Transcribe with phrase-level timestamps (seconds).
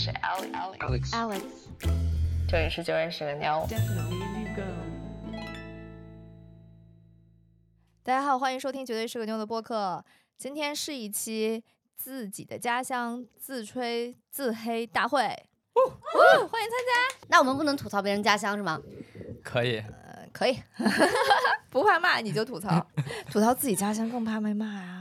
[0.00, 1.42] 是 Alex，Alex，
[2.48, 3.66] 这里是九月十个妞。
[8.04, 10.04] 大家好，欢迎收听《绝对是个妞》的播客。
[10.36, 11.64] 今天是一期
[11.96, 15.20] 自己的家乡自吹自黑大会，
[15.74, 15.82] 哦
[16.46, 17.26] 欢迎参加。
[17.26, 18.80] 那我们不能吐槽别人家乡是吗？
[19.42, 20.56] 可以，呃，可以，
[21.70, 22.86] 不怕骂你就吐槽，
[23.32, 24.97] 吐槽自己家乡更怕被骂啊，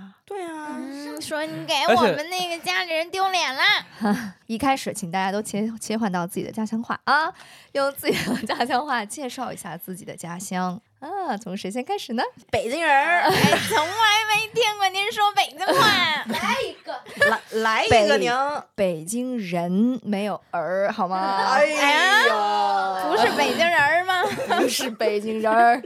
[1.17, 3.61] 嗯，说你给我们那个家里人丢脸了。
[4.45, 7.31] 一开始，请大家都切切换到自己的家乡话啊，
[7.73, 11.35] 用自己的家乡话介绍一下自己的家乡啊。
[11.37, 12.23] 从谁先开始呢？
[12.51, 16.23] 北京人儿，哎，从来没听过您说北京话。
[16.27, 18.31] 来一个，来来一个您，
[18.75, 21.17] 北京人没有儿，好吗？
[21.53, 24.23] 哎呀，不是北京人儿吗？
[24.47, 25.81] 不是北京人儿。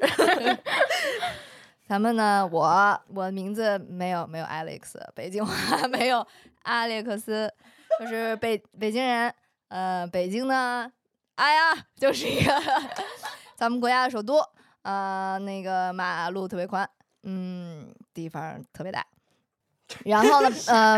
[1.91, 6.25] 咱们呢，我我名字没有没有 Alex，北京话 没有
[6.61, 7.53] 阿列克斯，
[7.99, 9.33] 就是北北京人。
[9.67, 10.89] 呃，北京呢，
[11.35, 12.53] 哎呀，就是一个
[13.57, 14.41] 咱们国家的首都。
[14.83, 16.89] 呃，那个马路特别宽，
[17.23, 19.05] 嗯，地方特别大。
[20.05, 20.97] 然后呢， 呃，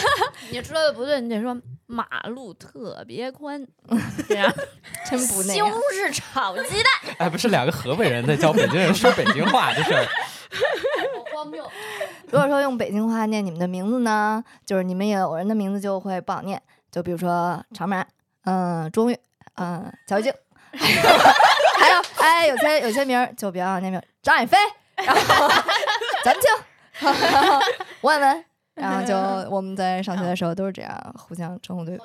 [0.52, 3.66] 你说的不对，你得说马路特别宽，
[4.28, 4.52] 这样
[5.06, 5.70] 真不那西样。
[5.70, 7.16] 红柿炒鸡蛋。
[7.16, 10.04] 哎，不是两个河北人在教北京人说北京话，这事儿
[10.54, 11.64] 好荒谬。
[12.30, 16.60] 如果说用北京话念你们的名字呢，就是你们有人的名字就会不好念，
[16.90, 18.06] 就比如说常满，
[18.44, 19.18] 嗯、钟玉，
[19.56, 20.32] 嗯、乔玉静，
[20.72, 24.56] 还有哎，有些有些名儿就比较好念名，张爱飞，
[24.96, 25.48] 然后
[26.24, 26.50] 咱们静，
[28.00, 28.44] 万 文，
[28.82, 29.14] 然后就
[29.50, 31.96] 我们在上学的时候都是这样互相称呼对！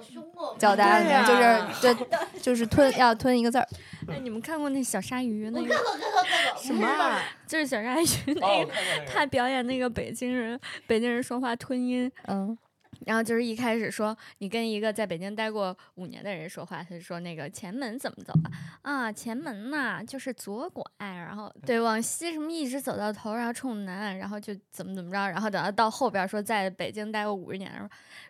[0.58, 2.08] 叫大家就是对
[2.40, 3.68] 就是吞要吞一个字儿，
[4.08, 5.74] 哎，你们看过那小鲨鱼那个？
[5.74, 6.62] 我看过，看过，看过。
[6.62, 7.20] 什么啊？
[7.48, 8.72] 就是小鲨鱼那个，
[9.08, 12.56] 他表演那个北京人，北京人说话吞音，嗯，
[13.06, 19.08] 然后就是一开始说你跟一个在北京待过五年的人说话，他就说那个前门怎么走啊？
[19.08, 27.72] 啊，前门呐、就是左拐，然后对往西什么一直走到头，然后冲南，然后就怎么怎么着，然后等到到后边说在北京待过五十年，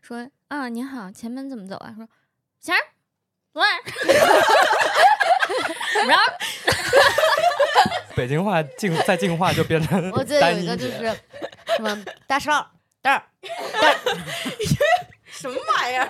[0.02, 1.94] 说说啊你好，前门怎么走啊？
[1.98, 2.08] 说
[2.60, 2.80] 前儿，
[3.54, 3.70] 左耳，
[6.00, 6.20] 怎么着？
[8.16, 10.98] 北京话进再进化就变成我记得有一个就是
[11.78, 12.70] 什么大少
[13.02, 13.24] 蛋儿，
[15.26, 16.10] 什么玩意儿？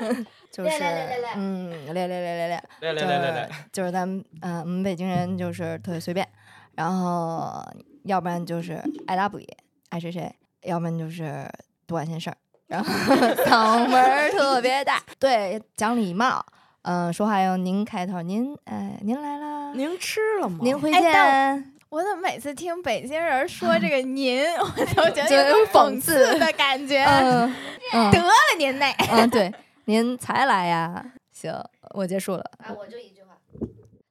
[0.50, 2.64] 就是来来来来嗯，来来来来来。
[2.80, 6.26] 来来来来来，就是咱们嗯、呃我们北京人就是特别随便，
[6.74, 7.62] 然后
[8.04, 9.46] 要不然就是爱答不理，
[9.90, 11.46] 爱谁谁，要不然就是
[11.86, 12.36] 不管闲事儿，
[12.68, 12.90] 然后
[13.44, 16.44] 嗓门儿特别大，对，讲礼貌，
[16.82, 20.58] 嗯、说话用您开头，您哎，您来啦，您吃了吗？
[20.62, 27.02] 您回哎见，我怎么每次听北京人说这个 “您”，我都觉得就有讽讽刺的感觉。
[27.04, 27.54] 嗯
[27.92, 28.94] 嗯得了您嘞！
[29.10, 29.52] 嗯，对，
[29.84, 31.52] 您才来呀，行，
[31.94, 33.36] 我结束了，啊，我就一句话，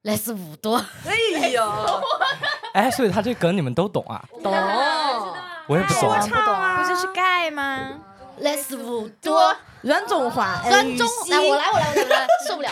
[0.03, 0.77] 来自五多。
[1.05, 2.03] 哎呦，
[2.73, 4.23] 哎，所以他这梗你们都懂啊？
[4.41, 4.53] 懂。
[5.67, 6.19] 我也不懂啊。
[6.21, 7.99] 唱啊，不就是盖吗？
[8.39, 9.55] 来自五多。
[9.81, 12.69] 软中华，软中，来我来我来我来，受不了。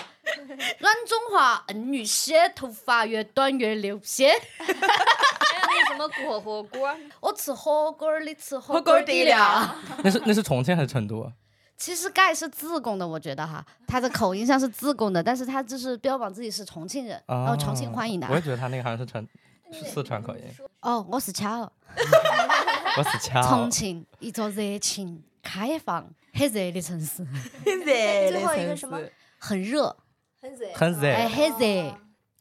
[0.79, 4.29] 软中华，恩与血，头发越短越流血。
[4.57, 9.75] 还有那什么过火锅，我吃火锅儿，你吃火火锅锅底料。
[10.03, 11.21] 那是那是重庆还是成都？
[11.21, 11.31] 啊
[11.75, 18.35] 其实盖是自贡的，我觉得哈，他的口音像是自贡的，但是他就是标榜自己是重庆人，然后重庆欢迎的哦我。
[18.35, 19.27] 也觉得他那个好像是成
[19.69, 20.43] 是四川口音。
[20.79, 21.59] 哦，我是巧，
[22.97, 23.41] 我是巧。
[23.41, 27.21] 重庆一座热情、开放、很热的城市，
[27.65, 28.97] 热最后一个什么
[29.37, 29.93] 很热，
[30.43, 31.31] 很贼很哎，Z。
[31.31, 31.97] 很热。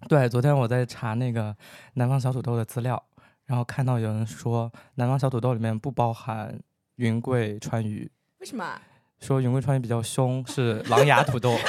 [0.09, 1.57] 对，昨天我在查那个
[1.95, 3.01] 南方小土豆的资料，
[3.47, 6.59] 然后看到有人说南方小土豆里面不包含
[6.97, 8.81] 云贵川渝，为什么？
[9.21, 11.57] 说云贵川渝比较凶，是狼牙土豆。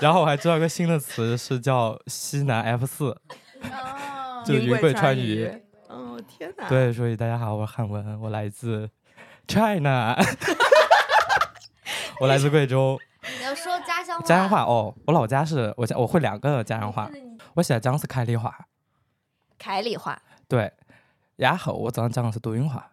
[0.00, 3.20] 然后我还知道一个新的词是叫西南 F 四，哦
[4.46, 5.46] 就是云贵川渝。。
[5.88, 8.88] 哦天哪！，对，所以大家好，我是汉文，我来自
[9.46, 10.16] China，
[12.20, 12.98] 我来自贵州。
[13.38, 17.10] 你要说家乡话，家乡话哦，我老家是我家我会两个家乡话，
[17.54, 18.66] 我写讲是凯里话，
[19.58, 20.72] 凯里话，对，
[21.36, 22.92] 然后我早上讲的是都匀话，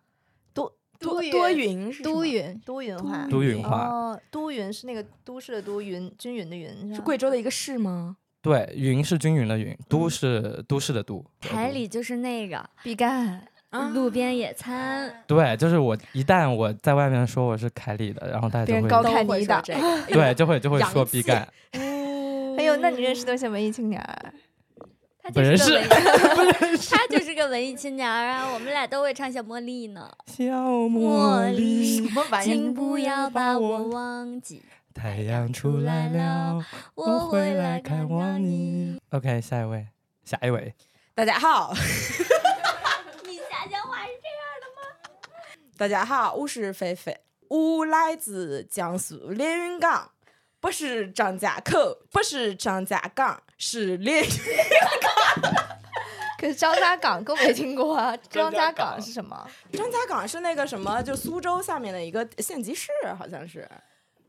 [0.54, 8.18] 都都匀多云是都匀都匀话，都匀话，哦，都匀是那个都市的都，匀均匀的匀，是贵州的一个市吗？
[8.42, 12.68] 对，匀是均匀的匀，都是都市的都，凯里就是那个。
[12.84, 13.42] 比干，啊
[13.94, 19.64] 路边野餐，对，就是我一旦我在外面说我是凯里的，然后大家就会高都会看你一档。
[19.66, 19.76] 说。
[20.14, 24.34] 对就会就会说必干， 哎呦，那你认识多些文艺青年儿？
[25.22, 28.48] 他就本人是个文艺， 他就是个文艺青年啊！
[28.54, 30.08] 我们俩都会唱小茉莉呢。
[30.28, 34.62] 小茉莉，么玩请不要把我忘记，
[34.94, 36.64] 太阳出来了，
[36.94, 39.00] 我会来看望你。
[39.10, 39.88] OK，下一位，
[40.24, 40.76] 下一位，
[41.16, 41.74] 大家好，
[43.24, 44.80] 你家乡话是这样的吗？
[45.78, 47.20] 大家好，我是菲菲，
[47.50, 50.10] 我来自江苏连云港，
[50.62, 54.30] 不是张家口，不是张家港，是连云
[55.02, 55.52] 港。
[56.40, 58.16] 可是张家港更没听过啊！
[58.32, 59.46] 张家港是什么？
[59.74, 62.90] 张家港是那个什么，就苏州下面的一个县级市，
[63.20, 63.70] 好像是。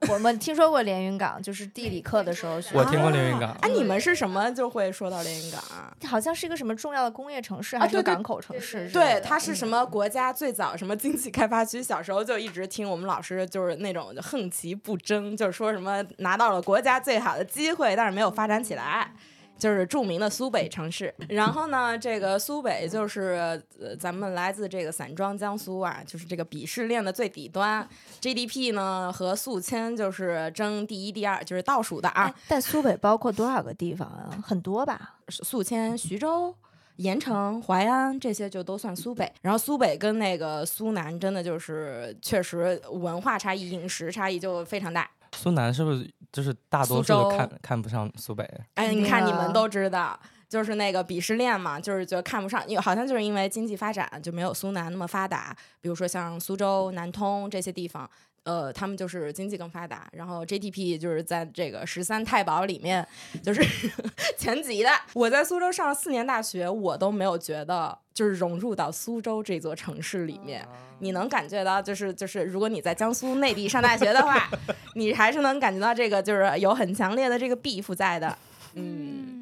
[0.08, 2.76] 我们听说过连云港，就是地理课的时候学。
[2.76, 5.90] 我听过连云港啊，你们是什么就会说到连云港啊？
[6.06, 9.20] 好像是一个什么重要的工业城市，啊还是港口城市对，的？
[9.22, 11.82] 它是什么国家最早什么经济开发区？
[11.82, 19.10] 小时候就一直听我们老师就是那种横其不争，就是说什么拿到了国家最好的机会，但是没有发展起来。
[19.58, 27.88] 就是著名的苏北城市，然后呢，这个苏北就是呃，咱们来自这个散装江苏啊，就是这个鄙视链的最底端
[28.20, 32.34] ，GDP 呢和宿迁就是争第一、第二，就是倒数的啊哎。
[32.48, 34.28] 但苏北包括多少个地方啊？
[34.44, 35.14] 很多吧？
[35.28, 36.54] 宿迁、徐州、
[36.96, 39.32] 盐城、淮安这些就都算苏北。
[39.40, 45.10] 然后苏北跟那个苏南真的就是确实文化差异、饮食差异就非常大。
[45.36, 48.48] 苏南是不是就是大多数都看看不上苏北？
[48.74, 50.18] 哎，你看你们啊都知道。
[50.48, 55.52] 就是那个鄙视链嘛，就是觉得看不上，因为好像就是因为经济发展就没有苏南那么发达。
[55.80, 58.08] 比如说像苏州、南通这些地方，
[58.46, 63.04] 呃，他们就是经济更发达，然后 GDP 就是在这个十三太保里面
[63.42, 63.60] 就是
[64.38, 64.88] 前几的。
[65.14, 70.64] 我在苏州上了四年大学，我都没有觉得就是融入到苏州这座城市里面。
[71.00, 74.48] 你能感觉到，就是就是，如果你在江苏内地上大学的话，
[74.94, 78.38] 你还是能感觉到这个就是有很强烈的这个 beef 在的。
[78.78, 79.35] 嗯，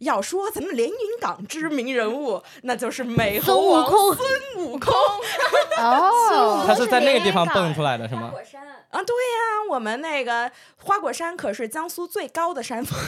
[0.00, 4.18] 要说咱们连云港知名人物， 那就是美猴王孙
[4.56, 4.92] 悟空。
[5.78, 8.32] 哦，他是在那个地方蹦出来的是吗？
[8.90, 10.50] 啊，对呀、我们那个
[10.82, 12.98] 花果山可是江苏最高的山峰。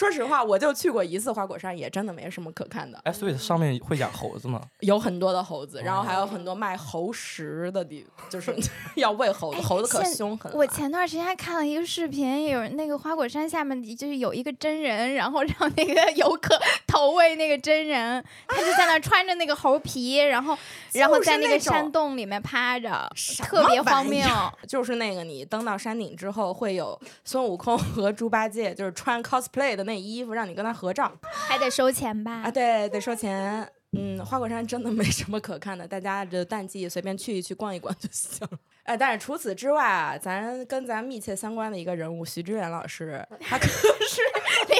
[0.00, 2.98] 说实话，我就去过一次花果山，也真的没什么可看的。
[3.04, 4.58] 哎，所以上面会养猴子吗？
[4.80, 8.56] 有很多的猴子，然后还有很多卖猴食的地，就是
[8.96, 10.56] 要喂猴子，猴子可凶狠了。
[10.56, 20.56] 我前段时间还看了一个视频，有那个花果山下面就是有一个真人，然后让那个游客投喂那个真人，他就在那穿着那个猴皮，然后
[20.94, 24.26] 然后在那个山洞里面趴着，什特别荒谬。
[24.66, 31.10] 就是那个你登到山顶之后，会有孙悟空和猪八戒，就是穿 cosplay 的那衣服，让你跟他合照
[31.48, 32.42] 还得收钱吧？
[32.44, 32.50] 啊。
[32.50, 33.68] 对，得收钱。
[33.92, 38.58] 嗯，花果山真的没什么可看的，大家这淡季随便去一去逛一逛就行了。
[38.84, 44.20] 哎，但是除此之外啊，咱跟咱密切相关的一个人物徐志远老师，他可是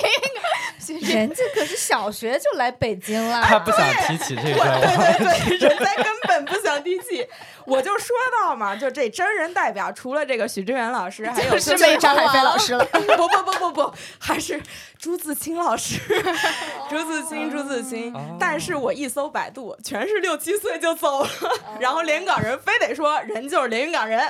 [0.99, 7.27] 人家可是小学就来北京了，他不想提起这个，对对对，人家根本不想提起。
[7.67, 12.85] 我就说到嘛，就这真人代表，除了这个许知远老师，还有是没张海飞老师了。
[12.91, 14.61] 不不不不不，还是
[14.99, 16.01] 朱自清老师，
[16.89, 18.13] 朱自清，朱自清。
[18.13, 18.37] 哦。
[18.41, 21.29] 但是我一搜百度，全是六七岁就走了，
[21.79, 24.21] 然后连云港人非得说人就是连云港人，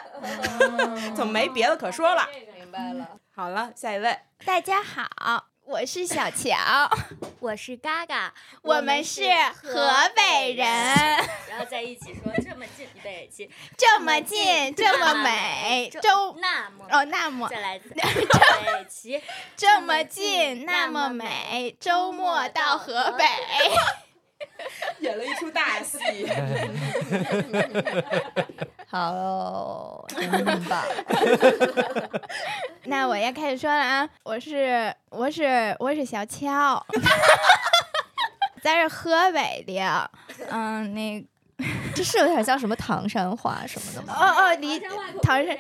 [1.17, 2.29] 就没别的可说了。
[2.55, 3.09] 明白了。
[3.35, 6.57] 好了，下一位，大家好，我是小乔，
[7.39, 9.23] 我是嘎嘎，我们是
[9.63, 10.67] 河北人，
[11.49, 17.79] 然后在一起说这么近，预备起，这么近，这么美，这周那么哦那么再来一
[18.89, 19.09] 次，
[19.57, 23.25] 这么近，那么美，周末到河北。
[25.01, 25.99] 演了一出大戏。
[28.87, 30.29] 好喽，真
[30.65, 30.85] 棒！
[32.85, 36.85] 那我要开始说了啊，我是我是我是小乔，
[38.63, 40.11] 在这河北的，
[40.51, 41.25] 嗯，那
[41.95, 44.15] 这是有点像什么唐山话什么的吗？
[44.19, 44.81] 哦哦，你
[45.23, 45.57] 唐山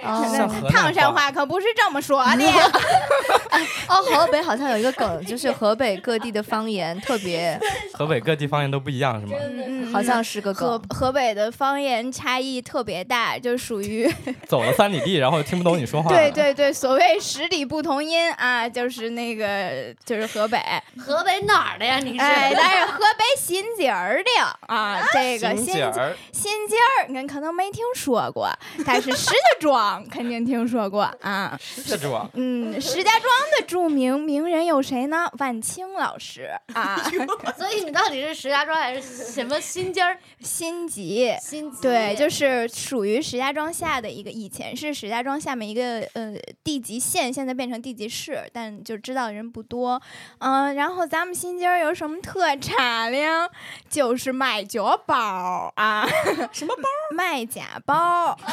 [0.70, 2.44] 唐山话话可不是这么说的，
[3.88, 7.58] 哦，河北好像有一个梗，就是河北各地的方言特别，
[7.94, 9.36] 河北各地方言都不一样是吗？
[9.66, 10.88] 嗯好像是个河梗。
[10.96, 14.08] 河北的方言差异特别大，就属于
[14.46, 16.08] 走了三里地，然后听不懂你说话。
[16.10, 20.58] 对对对，所谓十里不同音啊，就是那个就是河北，
[20.96, 21.98] 河北哪儿的呀？
[21.98, 22.24] 你是？
[22.24, 24.30] 哎，但是河北新集儿的
[24.72, 28.48] 啊，这个新心尖儿，新尖儿，你可能没听说过，
[28.86, 31.58] 但是石家庄肯定听说过啊。
[31.86, 33.24] 这庄嗯，石家庄
[33.58, 35.30] 的著名名人有谁呢？
[35.38, 36.96] 万青老师啊，
[37.56, 40.18] 所以你到底是石家庄还是什么新尖儿？
[40.40, 41.34] 辛集。
[41.40, 50.00] 新集对，就是属于石家庄下的一个，以前是石家庄下面一个呃地级县，现在变成地级市，但就知道的人不多。
[50.38, 53.48] 嗯、然后咱们新街儿有什么特产呢？
[53.88, 56.06] 就是卖脚包啊，
[56.52, 56.82] 什么包？
[57.16, 58.36] 卖假包。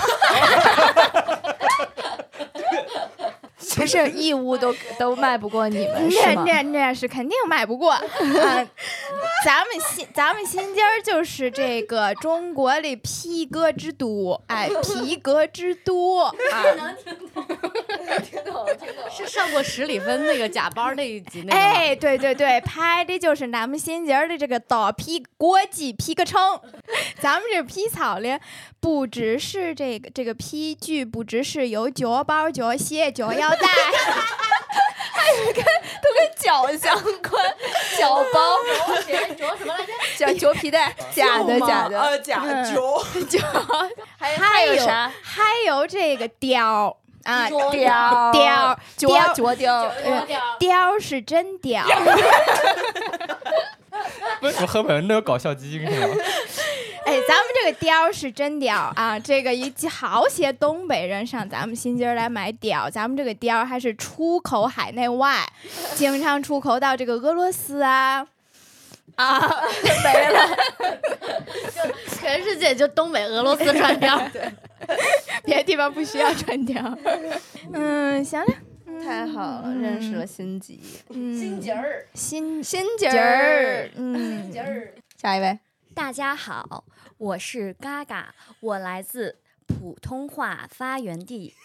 [3.76, 6.44] 不是义乌都 都卖不过你们是吗？
[6.46, 7.92] 那那那是肯定卖不过。
[7.98, 8.02] 啊，
[9.46, 16.32] 咱们新咱们新街儿就是这个中国的皮革之都，哎，皮革之都啊。
[19.12, 21.58] 是上过十里分那个假包那一集那个？
[21.58, 26.40] 哎，对对对，拍的就是咱们新街儿的这个大皮国际皮革城。
[27.20, 28.40] 咱们这皮草呢，
[28.80, 33.68] 不只是这个这个皮具，不只是有脚包、脚鞋、脚腰带，
[35.14, 35.64] 还跟
[36.02, 37.56] 都跟脚相关，
[37.98, 38.58] 脚包、
[39.38, 39.94] 着什么来着？
[40.18, 42.00] 脚脚皮带，假的假的。
[42.00, 43.40] 呃，假脚 脚。
[44.18, 45.12] 还有啥？
[45.22, 50.28] 还有这个貂啊，貂貂脚貂脚貂，呃
[50.60, 51.84] 貂是真貂。
[54.42, 56.16] 为什么河北人都有搞笑基因是吗？
[57.08, 59.18] 哎，咱们这个貂是真貂啊！
[59.18, 65.48] 这个一好些东北人上咱们新街儿来买貂，咱们这个貂还是出口海内外，
[65.96, 68.28] 经常出口到这个俄罗斯啊
[69.16, 69.40] 啊，
[70.04, 70.50] 没了，
[71.74, 74.30] 就全世界就东北、俄罗斯穿貂。
[75.46, 76.94] 别的地方不需要穿貂。
[77.72, 78.48] 嗯，行了，
[79.02, 80.82] 太好了，认识了辛吉。
[81.12, 84.94] 嗯，新节儿，新辛吉儿儿，，嗯，节儿。
[85.20, 85.58] 下一位，
[85.96, 86.84] 大家好，
[87.18, 91.56] 我是嘎嘎，我来自普通话发源地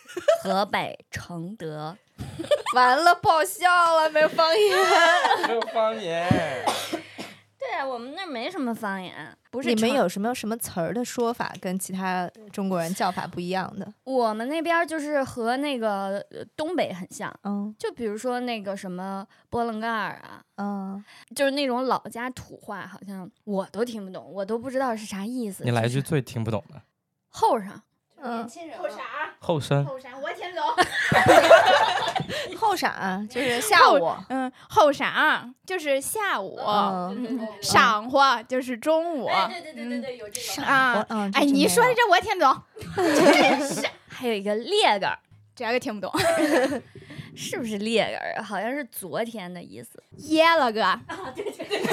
[0.42, 1.98] 河北承德。
[2.74, 4.78] 完了，不好笑了，没有方言。
[5.46, 6.26] 没有方言。
[7.70, 9.14] 对啊，我们那儿没什么方言，
[9.50, 13.92] 不是你们有什么什么词儿的说法跟其他中国人叫法不一样的？
[14.04, 21.04] 我们那边儿就是和那个呃东北很像，嗯就比如说那个什么波棱盖儿啊，嗯，
[21.34, 25.64] 就是那种老家土话，好像我都听不懂，我都不知道是啥意思。
[25.64, 26.82] 你来一句最听不懂的。
[27.28, 27.82] 后上，
[28.22, 28.48] 嗯，
[28.78, 29.00] 后晌？
[29.40, 29.84] 后晌？
[30.22, 30.60] 我先走。
[32.56, 34.14] 后晌就是下午。
[34.28, 39.28] 嗯，后晌就是下午，嗯，晌午就是中午。
[39.48, 40.62] 对对对对对，有这个。
[40.62, 42.62] 啊，嗯，哎，你说的这我听不懂，
[44.08, 45.18] 还有一个猎的，
[45.56, 46.12] 这个听不懂。
[47.34, 48.42] 是不是裂根儿？
[48.42, 50.02] 好像是昨天的意思。
[50.28, 50.84] 耶了个！
[50.84, 51.02] 啊，
[51.34, 51.80] 对对对。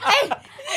[0.00, 0.12] 哎，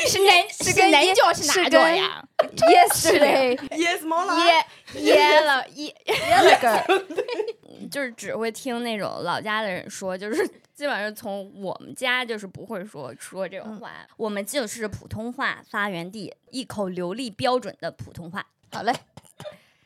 [0.06, 4.66] 是哪是跟哪脚是哪脚呀？Yesterday，Yes, more 耶
[5.02, 5.94] 耶了耶。
[6.06, 7.04] 那个
[7.90, 18.46] 就是只会听那种老家的人说，就是基本上从我们家就是不会说说这种话，我们就是普通话发源地，一口流利标准的普通话。
[18.72, 18.92] 好嘞，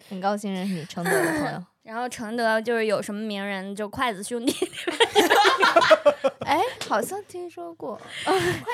[0.08, 1.64] 很高兴认识你，承德的朋友。
[1.88, 4.54] 然后承德就是有什么名人，就筷子兄弟，
[6.44, 7.98] 哎，好像听说过，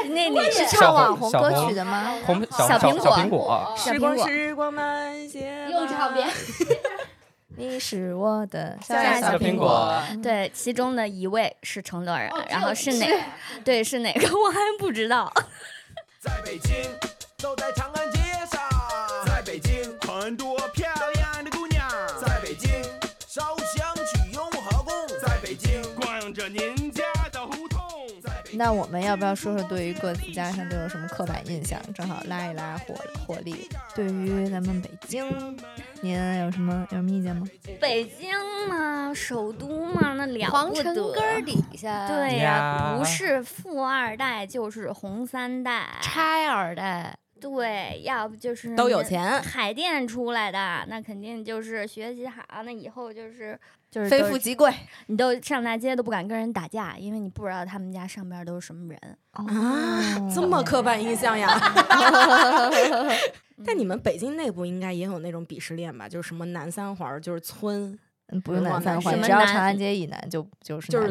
[0.08, 2.12] 那你是唱网红歌曲的吗？
[2.26, 5.70] 红小小苹果小苹果，时光时光慢些吧。
[5.70, 6.28] 又唱遍。
[7.56, 13.06] 你是我的小苹苹果对，其中的一位是承德人，然后是哪？
[13.64, 15.32] 对，是哪个 我还不知道。
[16.18, 16.74] 在北京，
[17.38, 18.18] 走在长安街
[26.90, 27.02] 家
[27.32, 27.82] 的胡同。
[28.56, 31.80] 那我们要不要说说对于各自家乡都有什么刻板印象？
[31.92, 32.94] 正好拉一拉火
[33.26, 33.68] 火力。
[33.96, 35.26] 对于咱们北京，
[36.00, 37.44] 您有什么有什么意见吗？
[37.80, 38.30] 北京
[38.68, 40.82] 嘛，首都嘛，那了皇不得。
[40.84, 53.58] 城根儿底下，对呀、呀不是富二代就是红三代，拆二代，对，要不就是都有钱海淀出来的，那肯定就是学习好，那以后就是
[53.90, 54.72] 就是非富即贵
[55.08, 58.98] 你都上大街都不敢跟人打架，因为你不知道他们家上边都是什么人。
[59.32, 59.44] 啊，
[60.34, 61.60] 这么刻板印象呀！
[63.66, 66.08] 但你们北京内部应该也有那种鄙视链吧？
[66.08, 67.96] 就是什么南三环就是村，
[68.28, 71.06] 嗯，不用南三环，只要长安街以南就就是就是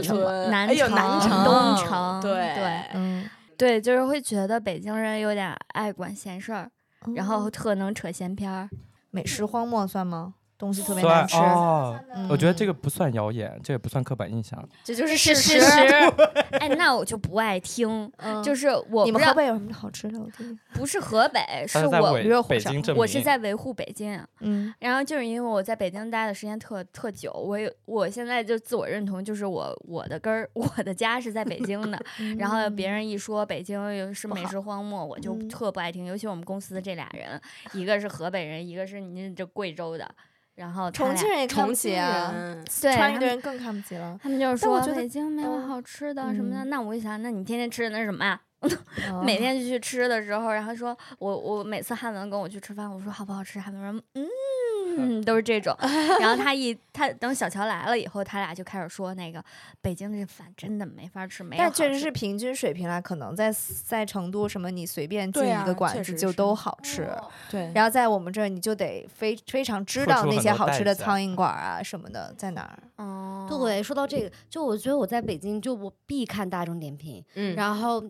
[0.49, 6.69] 南城、南城、东城，对对嗯，对，就是会觉得北京人有点爱管闲事儿，
[7.15, 8.69] 然嗯后特能扯闲篇儿。
[9.11, 10.35] 美食荒漠算吗？
[10.57, 11.37] 东西特别酸难吃。
[11.37, 14.63] 哦，嗯我觉得这个不算谣言，这也不算刻板印象。
[14.83, 15.77] 这就是是事事实。
[16.59, 20.19] 哎，那我就不爱听， 嗯就是我你们河北有什么好吃的？
[20.19, 24.19] 我记得，不是河北，是我我是在维护北京。
[24.39, 31.99] 嗯，然后就是因为我在北京待的时间特特久，我有我现在就自我认同，就是我我的根儿， 我的家是在北京的。
[32.37, 36.05] 然后别人一说北京是美食荒漠，我就嗯特不爱听。
[36.05, 37.39] 尤其我们公司的这俩人，
[37.73, 40.09] 一个是河北人，一个是您这贵州的，
[40.55, 44.17] 然后他俩重庆人也看不起啊，人，对川渝他们的人更看不起了。
[44.21, 48.39] 他们就是说但我觉得北京没有嗯好吃的什么的，嗯那我就想，那你天天吃的那是什么呀？
[49.11, 54.25] 哦 每天就去吃的时候，然后说我我每次汉文跟我去吃饭，我说好不好吃，汉文说嗯，
[55.23, 55.75] 都是这种。
[56.19, 59.43] 然后他一他等小乔来了以后，他俩就开始说那个
[59.81, 63.53] 北京这饭真的没法吃，没有但确实是平均水平啦，可能在
[63.85, 67.09] 在成都什么，你随便进一个馆子就都好吃。
[67.49, 72.79] 对，然后在我们这儿，你就得非非常知道那些好吃的苍蝇馆啊什么的在哪儿。
[72.97, 78.03] 哦，对，说到这个，就我觉得我在北京，就我必看大众点评，嗯，然后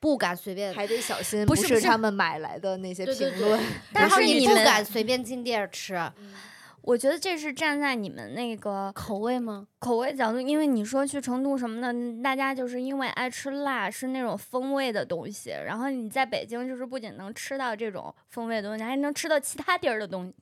[0.00, 3.60] 不敢随便，还得小心，不是他们买来的那些评论。
[3.92, 5.94] 然后是你不敢随便进店儿吃，
[6.82, 9.66] 我觉得这是站在你们那个口味吗？
[9.78, 15.50] 口味角度，因为你说去成都什么的，大家就是因为爱吃辣，是那种风味的东西。
[15.50, 20.34] 然后你在北京，就是不仅能吃到这种风味的东西，还能吃到其他地儿的东西。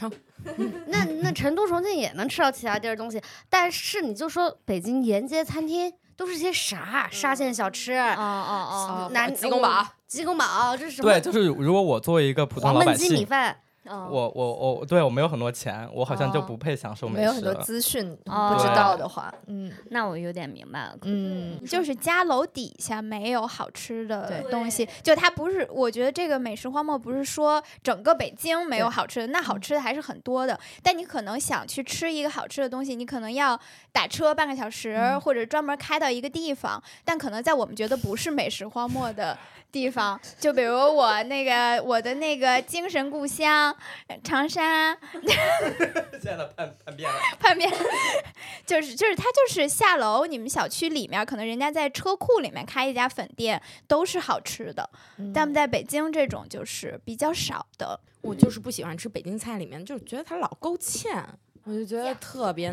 [0.86, 3.20] 那那成都、重庆也能吃到其他地儿的东西，
[3.50, 11.10] 但是你就说北京沿街餐厅都是些啥沙县小吃，哦哦哦南鸡公煲，鸡公煲，这是什么？
[11.10, 13.56] 对，就是如果我作为一个普通黄焖老百姓，鸡米饭，
[13.86, 20.98] 哦，我我我对我没有很多钱，我好像就哦不配享受美食没有很多资讯，哦不知道的话，嗯那我有点明白了。
[21.02, 30.58] 嗯，就是家楼底下没有好吃的东西，就它不是，我觉得这个美食荒漠不是说整个北京没有好吃的，那好吃的还是很多的。
[30.82, 33.58] 但你可能想去吃一个好吃的东西，你可能要
[33.92, 36.80] 打车半个小时，嗯或者专门开到一个地方。
[37.02, 39.36] 但可能在我们觉得不是美食荒漠的
[39.72, 43.74] 地方，就比如我那个我的那个精神故乡
[44.22, 44.96] 长沙，
[46.20, 47.16] 现在叛叛变了。
[47.38, 47.70] 叛变
[48.66, 54.88] 就是就是他就是下楼，你们小区里面可能人家在车库里面开一家粉店，都是好吃的。
[55.18, 57.98] 嗯但在北京这种就是比较少的。
[58.22, 61.24] 我就是不喜欢吃北京菜里面，就是觉得它老勾芡，
[61.64, 62.70] 我就觉得特别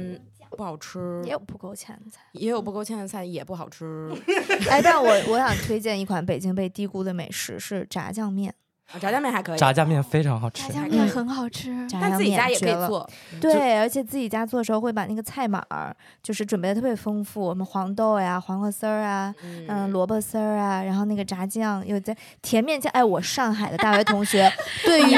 [0.51, 1.21] 不好吃。
[1.25, 2.21] 也有不够钱的菜。
[2.33, 4.09] 也有不够呛的菜也不好吃，
[4.69, 8.66] 哎，但我我想推荐一款北京被低估的美食是炸酱面，啊
[8.99, 12.51] 炸酱面还可以，炸酱面非常好吃炸，酱面很好吃，炸自己家面。
[12.51, 13.09] 也可以做。
[13.41, 19.33] 对，而且自己家做的时候会把那个菜码儿就是准备的特别丰富，我们黄豆呀、黄瓜丝儿啊，
[19.67, 22.89] 嗯，萝卜丝儿啊，然后那个炸酱有在甜面酱。
[22.93, 24.51] 哎，我上海的大学同学
[24.85, 25.17] 对于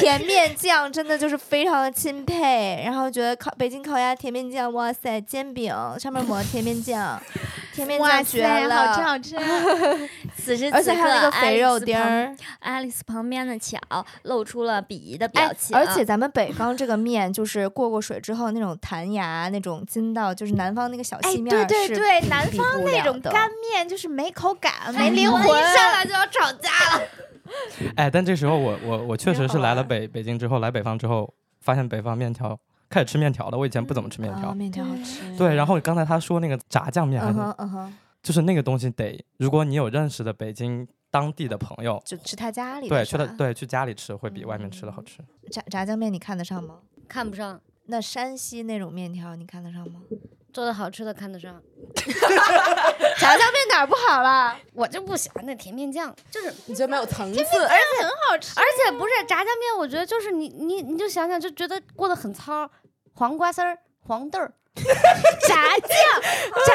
[0.00, 7.20] 甜面酱真的就是非常的钦佩，然后觉得烤北京烤鸭甜面酱，哇塞，煎饼上面抹甜面酱，
[7.76, 9.36] 甜面哇酱绝，了，好吃好吃。
[10.36, 12.36] 此时而且此刻还有那个肥肉丁旁儿。
[13.06, 13.78] 旁边的巧
[14.22, 25.42] 露出了鄙夷的哎表情，而且咱们北方这个面，就是过过水之后那种弹牙、那种筋道，就是南方那个小哎，细面对儿是对对，南方那种干面就是没口感、 没哎灵魂。
[25.42, 27.02] 一上来就要吵架了。
[27.96, 33.58] 哎，但这时候我我我确实是来了北北京之后，来北方之后，发现北方面条开始吃面条了。
[33.58, 35.36] 我以前不怎么吃面条，啊，面条好吃。
[35.36, 35.54] 对。
[35.54, 45.18] 然后刚才他说那个炸酱面，还嗯是哼嗯哼，就是那个东西得，如果你有认识的北京当地的朋友，就吃他家里对，去他对去家里吃会比外面吃的好吃。
[45.50, 46.80] 炸炸酱面，你看得上吗？
[47.08, 50.00] 看不上，那山西那种面条，你看得上吗？
[50.56, 51.62] 做的好吃的看得上。
[53.18, 54.56] 炸酱面哪儿不好了？
[54.72, 57.40] 我就不喜欢那甜面酱，就是你觉得没有层次？
[57.42, 62.70] 而且很好吃，而且不是炸酱面，我觉得就是你你你就想想就觉得过得很糙，
[63.12, 64.50] 黄瓜丝儿、黄豆儿，
[65.46, 66.22] 炸酱，
[66.64, 66.74] 炸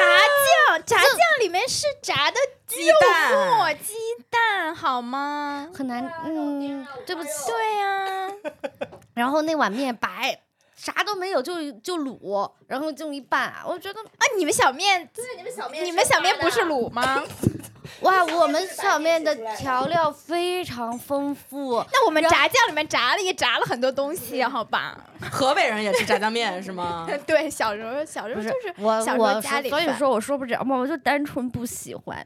[0.78, 2.36] 酱，炸酱里面是炸的
[2.68, 3.94] 鸡蛋肉鸡
[4.30, 5.68] 蛋，好吗？
[5.74, 6.08] 很难。
[6.24, 7.30] 嗯，对不起。
[7.48, 8.30] 对呀、
[9.14, 10.38] 然后那碗面白，
[10.82, 17.22] 啥都没有，就就卤，然后就一拌，我觉得啊，你们小面，你们小面，你们小面不是卤吗？
[18.00, 21.76] 哇，我们小面的调料非常丰富。
[21.92, 24.98] 那我们炸酱里面炸了也炸了很多东西，好吧？
[25.30, 27.06] 河北人也吃炸酱面是吗？
[27.28, 32.16] 对，小时候小时候就是是我小时候我家里所以说我说不着嘛，我就单纯不喜欢。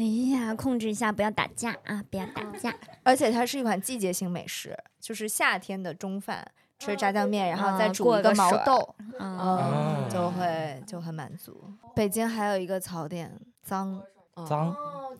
[0.00, 2.74] 哎呀，控制一下，不要打架啊，不要打架。
[3.04, 6.44] 而且它是一款季节性美食，就是夏天的中饭
[6.78, 11.60] 吃炸酱面，然后再嗯煮一个毛豆，嗯，嗯，就哦会就很满足。
[11.94, 14.00] 北京还有一个槽点，脏。
[14.46, 14.72] 脏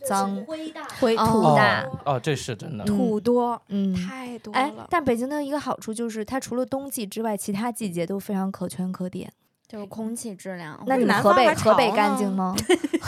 [0.07, 2.85] 脏灰大灰哦土大，哦哦，这是真的。
[2.85, 3.93] 土多，嗯。
[3.93, 4.87] 太多哎了，。
[4.89, 9.29] 但北京的一个好处就是，它除了冬季之外，其他季节都非常可圈可点。
[9.67, 10.81] 就是空气质量。
[10.87, 12.55] 那你们河北河北干净吗？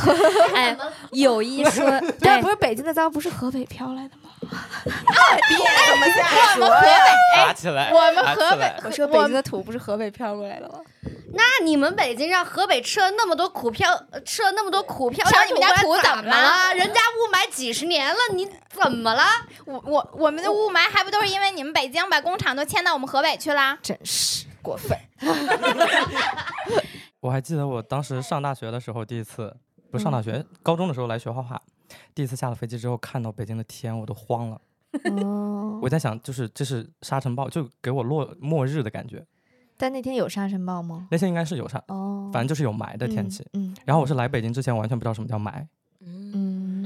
[0.53, 0.77] 哎，
[1.13, 4.20] 有一说， 对，哎不是北京的脏，不是河北飘来的吗？
[4.41, 6.99] 怎么瞎说呀？
[7.37, 10.81] 打起来，我们打起河北来我说北京的土不是河北飘过来的吗？
[11.33, 16.75] 那你们北京让河北吃了那么多苦漂，呃吃了那么多苦漂上你们家土怎么么了了？
[16.75, 19.23] 人家雾霾几十年了，你怎么了？
[19.65, 23.79] 我我我们的雾霾还不都是因为你们北京把工厂都迁到我们河北去了？
[23.81, 24.99] 真是过分。
[27.21, 29.55] 我还记得我当时上大学的时候，第一次
[29.93, 31.61] 不是上大学，高中的时候来学画画，
[32.15, 34.61] 第一次下了飞机之后看到北京的天，我都慌了。
[35.05, 39.25] 哦我，在想，就是这是沙尘暴，就给我落末日的感觉。
[39.77, 41.07] 但那天有沙尘暴吗？
[41.11, 43.47] 那天应该是有沙，哦，反正就是有霾的天气。
[43.53, 43.75] 嗯。
[43.85, 45.65] 然后我是来北京之前完全不知道什么叫霾，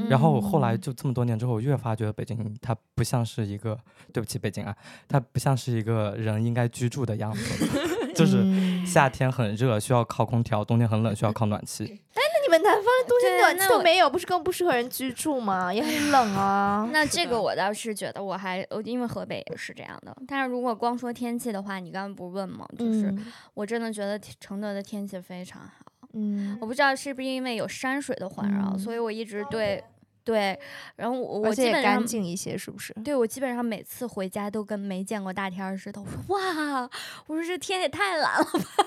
[0.08, 3.78] 然后我后来就这么多年之后，我越发觉得北京它不像是一个，
[4.12, 4.76] 对不起北京啊，
[5.08, 7.66] 它不像是一个人应该居住的样子，
[8.14, 12.02] 就是嗯夏天很热需要靠空调，冬天很冷需要靠暖气。
[12.14, 15.72] 那你们南方的冬天对暖气都没有，不是更不适合人居住吗？
[15.72, 16.88] 也很冷啊。
[16.92, 20.16] 那这个我倒是觉得我还，我因为河北也是这样的。
[20.28, 22.66] 但是如果光说天气的话，你刚刚不问吗？
[22.78, 25.92] 就是、嗯我真的觉得承德的天气非常好。
[26.12, 29.82] 嗯我不知道是不是因为有山水的环绕，嗯所以我一直对
[30.24, 30.58] 对，
[30.96, 32.06] 然后我我而且干基本上。
[32.06, 32.92] 净一些，是不是？
[33.04, 36.00] 对，我基本上每次回家都跟没见过大天儿似的。
[36.00, 36.88] 我说哇，
[37.26, 38.86] 我说这天也太蓝了吧，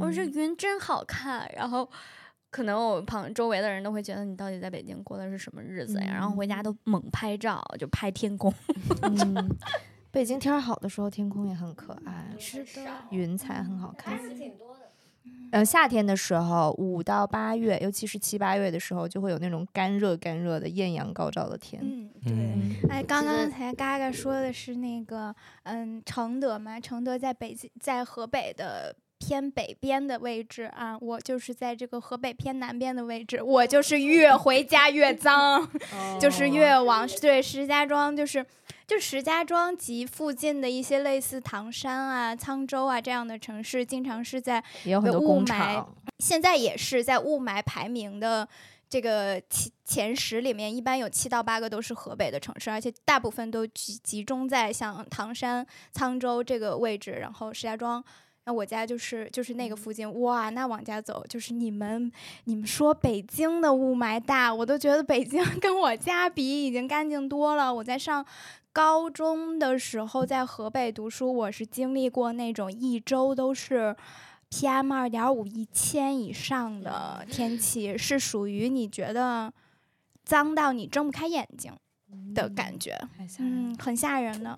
[0.00, 1.50] 我说这嗯云真好看。
[1.54, 1.88] 然后
[2.50, 6.06] 可能我旁周围的人都会觉得你到底在北京过的是什么日子呀？
[6.12, 8.52] 然后回家都猛拍照，就拍天空。
[9.02, 9.48] 嗯，
[10.10, 14.18] 北京天儿好的时候，天空也很可爱，是的，云彩很好看。
[15.52, 21.82] 呃，夏天的时候，五到八月，尤其是七八月的时候，就会有那种干热干热的艳阳高照的天。
[21.84, 25.34] 嗯，对，哎，刚刚才嘎嘎说的是那个，
[25.64, 35.68] 嗯，承德嘛，承德在北京，在河北的偏北边的位置啊，我就是在这个河北偏南边的位置，我就是越回家越 脏，
[36.18, 38.44] 就是越往对石家庄，就是
[38.86, 45.84] 就石家庄及附近的一些类似唐山啊、沧州啊这样的城市，经常是在有雾霾。
[46.18, 48.48] 现在也是在雾霾排名的
[48.88, 58.02] 这个前前十里面，一般有七到八个都是河北的城市，而且大部分都集集中在像唐山、沧州这个位置，然后石家庄。
[58.50, 62.10] 那我家就是就是那个附近，哇，那往家走就是你们
[62.46, 67.72] 你们说北京的雾霾大，我都觉得北京 跟我家比已经干净多了。
[67.72, 68.26] 我在上
[68.72, 73.94] 高中的时候在河北读书，我是经历过那种一周都是
[74.50, 79.52] PM 二点五一千以上的天气，是属于你觉得
[80.24, 81.72] 脏到你睁不开眼睛
[82.34, 82.94] 的感觉，
[83.38, 84.50] 嗯，很吓人的。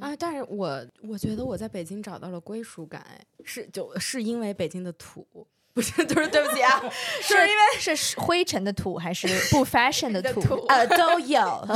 [0.00, 5.26] 啊，但是我我觉得我在北京找到了归属感，哎，是就是因为北京的土，
[5.72, 6.82] 不是， 就是对不起啊，
[7.22, 10.40] 是因为是灰尘的土还是不 fashion 的土？
[10.68, 11.38] 呃，都有。
[11.66, 11.74] 就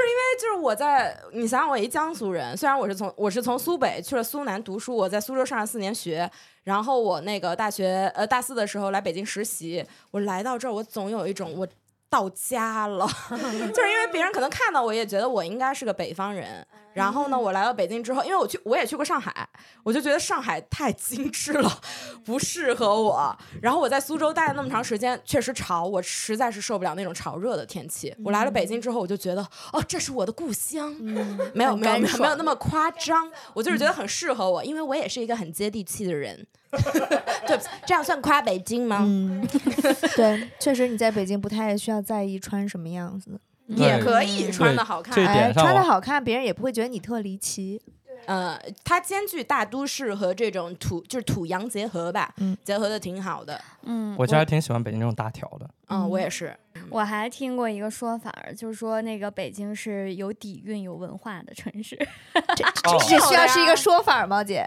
[0.00, 6.30] 是因为就是我在，你想想，我一江苏人，虽然我是从我是从苏北去了苏南读书，我在苏州上了四年学，
[6.64, 11.66] 然后我那个大学呃大四的时候来北京实习，我来到这儿，我总有一种我。
[12.10, 13.06] 到家了，
[13.72, 16.66] 就是因为别人可能看到我也觉得我应该是个北方人。
[16.92, 19.48] 然后呢，我来到北京之后，因为我去我也去过上海，
[19.82, 21.80] 我就觉得上海太精致了，
[22.24, 23.36] 不适合我。
[23.62, 28.14] 然后我在苏州待了那么长时间，确实潮，我实在是受不了那种潮热的天气。
[28.24, 30.90] 我来了北京之后，我就觉得哦，这是我的故乡。
[31.54, 36.46] 没有没有没有没有那么夸张，我就是觉得很适合我，因为我也是一个很接地气的人。
[37.46, 38.98] 对这样算夸北京吗？
[39.04, 39.44] 嗯，
[40.14, 43.38] 对，确实你在北京不太需要在意穿什么样子，对
[43.76, 45.14] 也可以穿的好看。
[45.14, 47.80] 这一哎，点上穿的好看，别人也不会觉得你特离奇。
[48.26, 53.58] 呃，它兼具大都市和这种土，就是土洋结合吧，嗯结合的挺好的。
[53.84, 55.68] 嗯，我其实还挺喜欢北京这种大条的。
[55.88, 56.54] 嗯，我也是。
[56.90, 61.96] 我还听过一个说法，就是说那个北京是有底蕴、有文化的城市。
[62.54, 64.66] 这哦这需要是一个说法吗，姐？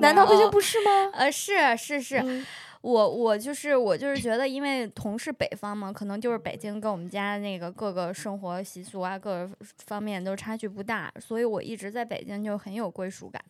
[0.00, 0.90] 难道北京不是吗？
[1.14, 2.44] 呃，是是是，嗯
[2.82, 9.50] 我我就是我就是觉得，因为同是北方嘛，可能就是北京跟我们家那个各个生活习俗啊，各个
[9.84, 13.42] 方面都差距不大，所以我一直在北京就很有归属感。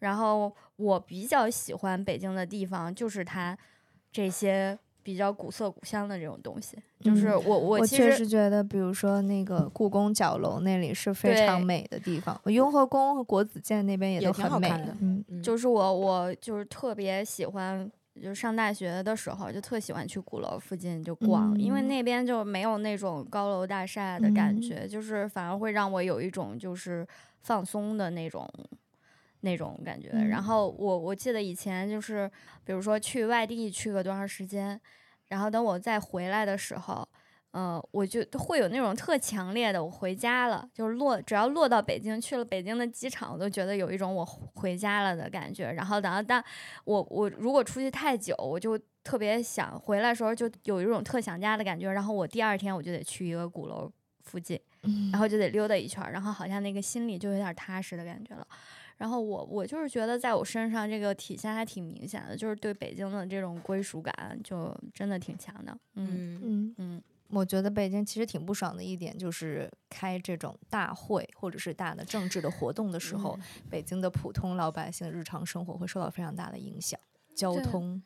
[0.00, 3.56] 然后我比较喜欢北京的地方，就是它
[4.10, 6.76] 这些比较古色古香的这种东西。
[7.00, 21.82] 就是嗯我我我确其实实觉得，比如说那个故宫角楼那里是非常美的地方，雍和宫和国子监那边也也都很美挺好看的嗯，嗯就是我我就是特别喜欢就上大学的时候就特喜欢去鼓楼附近就逛，因为嗯。
[21.82, 24.60] 那边就没有那种高楼大厦的感嗯。
[24.60, 27.06] 觉，就是反而会让我有一种就是
[27.40, 28.48] 放松的那种。
[29.44, 30.28] 那种感觉，嗯。
[30.30, 32.30] 然后我我记得以前就是，
[32.64, 34.80] 比如说去外地去个多长时间，
[35.26, 37.08] 然后等我再回来的时候，
[37.52, 45.70] 呃，我就会有那种特强烈的，我回家了，就是落只要落到北京去了北京的机场，我都觉得有一种我回家了的感觉。
[45.72, 46.42] 然后等到但
[46.84, 51.90] 我我如果出去太久，我就特别想回来的时候就有一种特想家的感觉。
[51.90, 53.90] 然后我第二天我就得去一个鼓楼
[54.22, 54.58] 附近，
[55.12, 58.46] 然后就得溜达一圈儿，然后好像那个心里就有点踏实的感觉了。
[58.96, 65.76] 然后我我就是觉得在我身上这个体现还挺明显的，就是对北京的这种归属感就真的挺强的。
[65.96, 73.38] 嗯嗯，嗯，嗯，我觉得北京其实挺不爽的一点就是开这种大会或者是大的政治的活动的时候，
[73.70, 77.00] 北京的普通老百姓日常生活会受到非常大的影响，
[77.34, 78.02] 交通、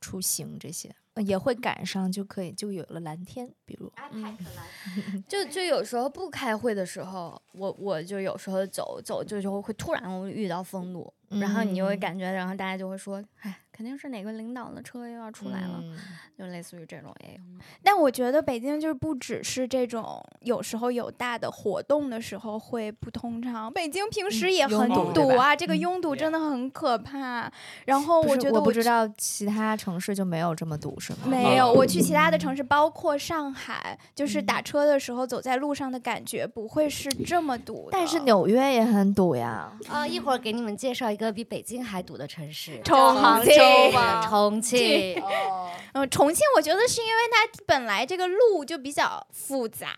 [0.00, 3.92] 出行这些呃也会赶上，就可以就有了蓝天，比如
[5.28, 12.00] 就就有时候不开会的时候，我我就有时候走走就就会突然遇到封路，然后你就会嗯。
[12.00, 15.96] 感觉，然后大家就会说，哎，肯定是哪个领导的车又要出来了，嗯
[16.38, 17.40] 就类似于这种也有。
[17.82, 27.50] 但我觉得北京就是不只是这种，有时候有大的活动的时候会不通畅，北京平时也很堵堵啊，这个嗯拥堵真的很可怕。
[27.86, 31.20] 然后我觉得去我不知道其他城市就没有这么堵是吗？
[31.24, 37.88] 没有，我去其他的城市，包括上海，就是嗯打车的时候走在路上的感觉不会是这么堵。
[37.90, 43.54] 但是纽约也很堵呀，啊，一会儿给你们介绍一个比北京还堵的城市，重杭庆
[44.28, 45.22] 重庆。
[45.92, 49.94] 嗯，重庆我觉得是因为它本来这个路就比较复杂，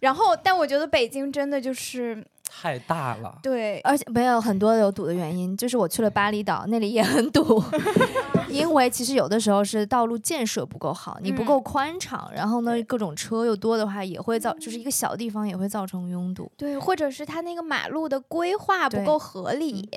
[0.00, 3.38] 然后但我觉得北京真的就是太大了。
[3.42, 7.62] 对，而且没有很多有堵的原因，就是我去了巴厘岛，那里也很堵，
[8.48, 16.50] 因为其实有的时候是道路建设不够好，你不嗯够宽敞，然后呢各种车又多的话，也会造，就是一个小地方也会造成拥堵。
[16.56, 19.88] 对，或者是它那个马路的规划不够合理。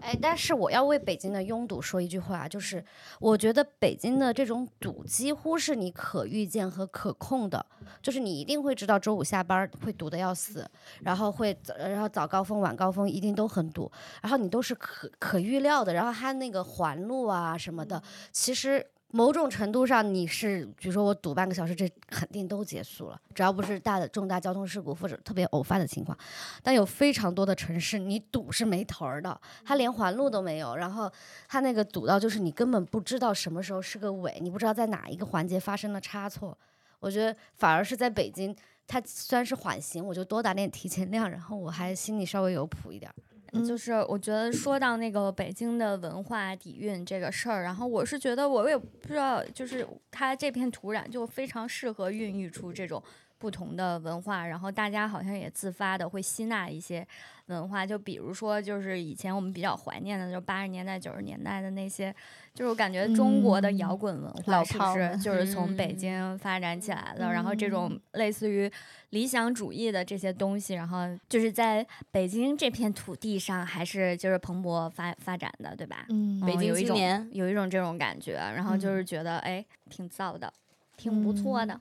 [0.00, 2.84] 哎，但是我要为北京的拥堵说一句话，就是
[3.20, 7.64] 我觉得北京的这种堵几乎是你可预见和可控的，
[8.02, 10.68] 就是你一定会知道周五下班会堵得要死，
[11.02, 13.90] 然后会早然后早高峰晚高峰一定都很堵，
[14.22, 18.86] 然后你都是可可预料的，然后它那个环路啊什么的，其实。
[19.12, 26.16] 某种程度上，你是比如说我堵半个小时，这肯定都结束了，只要不是大的重大交通事故或者特别偶发的情况。
[26.62, 31.10] 但有非常多的城市，你堵是没头儿的，它连环路都没有，然后
[31.48, 36.56] 它那个堵到就是你根本不知道什么时候是个尾，你不知道在哪一个环节发生了差错。
[37.00, 38.54] 我觉得反而是在北京，
[38.90, 43.14] 它虽然是缓刑，我就多打点提前量，然后我还心里稍微有谱一点儿。
[43.52, 53.00] 嗯就是我觉得说到那个北京的文化底蕴这个事儿，然后我是觉得我也不知道，就是它这片土壤就非常适合孕育出这种
[53.40, 57.04] 不同的文化，然后大家好像也自发的会吸纳一些
[57.46, 62.14] 文化，就比如说就是以前我们比较怀念的，就八十年代九十年代的那些，
[62.52, 65.96] 就是我感觉中国的摇嗯滚文化老是不是就是从北嗯。
[65.96, 68.70] 京发展起来的，然后这种类似于
[69.08, 76.04] 理想主义的这些东西，然后就是在北京这片土地上还是就是蓬勃发发展的，对吧？
[76.10, 76.38] 嗯。
[76.44, 77.26] 北京有一种青年。
[77.32, 80.52] 有一种这种感觉，然后就是觉得哎挺燥的，
[80.98, 81.80] 挺不错的。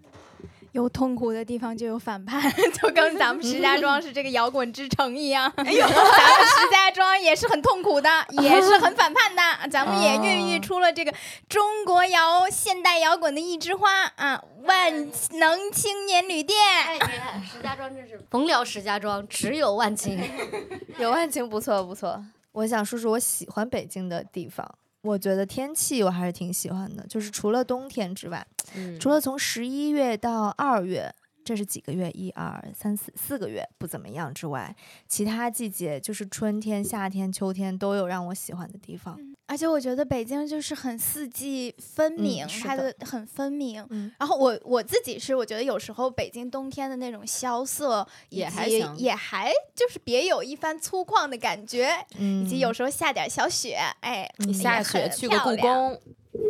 [0.74, 2.42] 有痛苦的地方就有反叛，
[2.74, 5.52] 就跟咱们石家庄是这个摇滚之城一样。
[5.58, 8.10] 哎呦，咱们石家庄也是很痛苦的，
[8.42, 9.70] 也是很反叛的。
[9.70, 11.14] 咱们也孕育出了这个
[11.48, 14.44] 中国摇现代摇滚的一枝花啊！
[14.64, 14.94] 万
[15.40, 20.20] 能青年旅店，哎，你看石家庄真是甭聊石家庄，只有万青。
[21.00, 22.24] 有万青不错不错。
[22.52, 24.70] 我想说说我喜欢北京的地方，
[25.02, 29.00] 我觉得天气我还是挺喜欢的，就是除了冬天之外，嗯。
[29.00, 31.14] 除了从十一月到二月，
[31.50, 32.12] 这是几个月？
[32.12, 34.76] 一二三四四个月不怎么样之外，
[35.08, 39.20] 其他季节就是春天、夏天、秋天都有让我喜欢的地方。
[39.48, 43.84] 而且我觉得北京就是很四季分明，是的它的很分明。
[43.90, 55.56] 嗯然后我我自己是，我觉得有时候北京冬天的那种萧瑟，也还行也还就是别有一番粗犷的感觉，嗯以及有时候下点小雪，哎，下雪去个故。
[55.58, 56.00] 宫，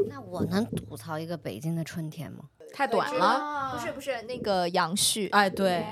[0.09, 2.49] 那我能吐槽一个北京的春天吗？
[2.73, 3.71] 太短了。
[3.73, 5.85] 不是不是那个杨絮，哎，对，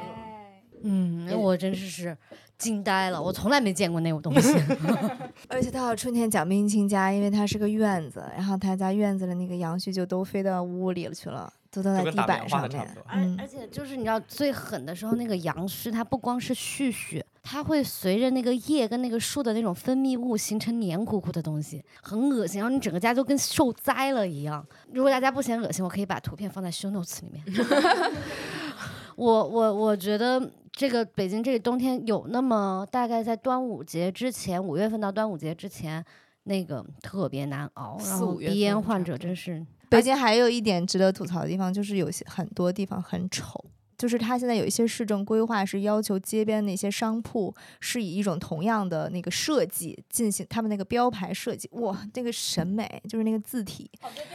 [0.84, 2.18] 嗯，我真是是
[2.58, 4.56] 惊呆了，我从来没见过那种东西。
[5.48, 12.82] 而且到了春天，蒋冰清家，因为它是个院子，然后他家院子的那个杨絮就都飞到屋里了去了，都都在地板上面。
[13.06, 22.60] 而嗯而且就是你知道最狠的时候，那个杨絮它不光是絮絮，它会随着那个叶跟那个树的那种分泌物形成黏糊糊的东西，很恶心。
[22.60, 24.66] 然后你整个家就跟受灾了一样。
[24.92, 27.42] 如果大家不嫌恶心，我可以把图片放在 show notes 里面。
[29.16, 36.04] 我我我觉得这个北京这个冬天有那么大概在端午节之前，五月份到端午节之前，
[36.44, 43.64] 那个特别难熬，然后鼻炎患者真是北京还有一点值得吐槽的地方，就是有些很多地方很丑。
[43.98, 53.90] 就是它现在有一些市政规划是要求街边那些商铺是以一种同样的那个设计进行他们那个标牌设计，哇，那个审美就是那个字体，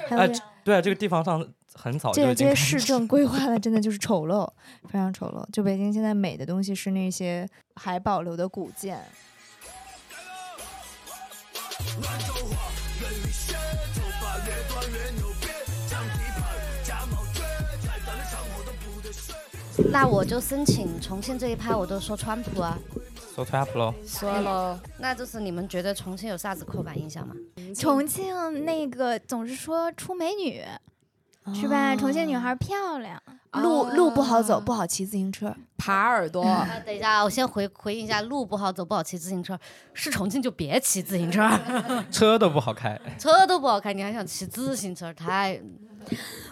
[0.08, 0.32] 还有哎
[0.64, 4.48] 对啊，这个地方上很早这些市政规划的真的就是丑陋，
[4.88, 5.44] 非常丑陋。
[5.52, 9.00] 就北京现在美的东西是那些还保留的古建。
[19.90, 22.78] 那我就申请重庆这一趴，我都说川普啊。
[23.34, 23.94] 说 trap 咯。
[24.06, 27.34] 说喽，那就是你们觉得重庆有啥子刻板印象吗？
[27.74, 30.62] 重庆那个总是说出美女，
[31.54, 31.96] 是吧？
[31.96, 33.20] 重庆女孩漂亮，
[33.52, 35.54] 路路不好走，啊不好骑自行车。
[35.78, 39.58] 耙耳朵， 啊，等一下，我先回回应一下，路不好走，不好骑自行车。
[39.94, 41.48] 是重庆就别骑自行车，
[42.12, 45.10] 车都不好开，车都不好开，你还想骑自行车？
[45.14, 45.58] 太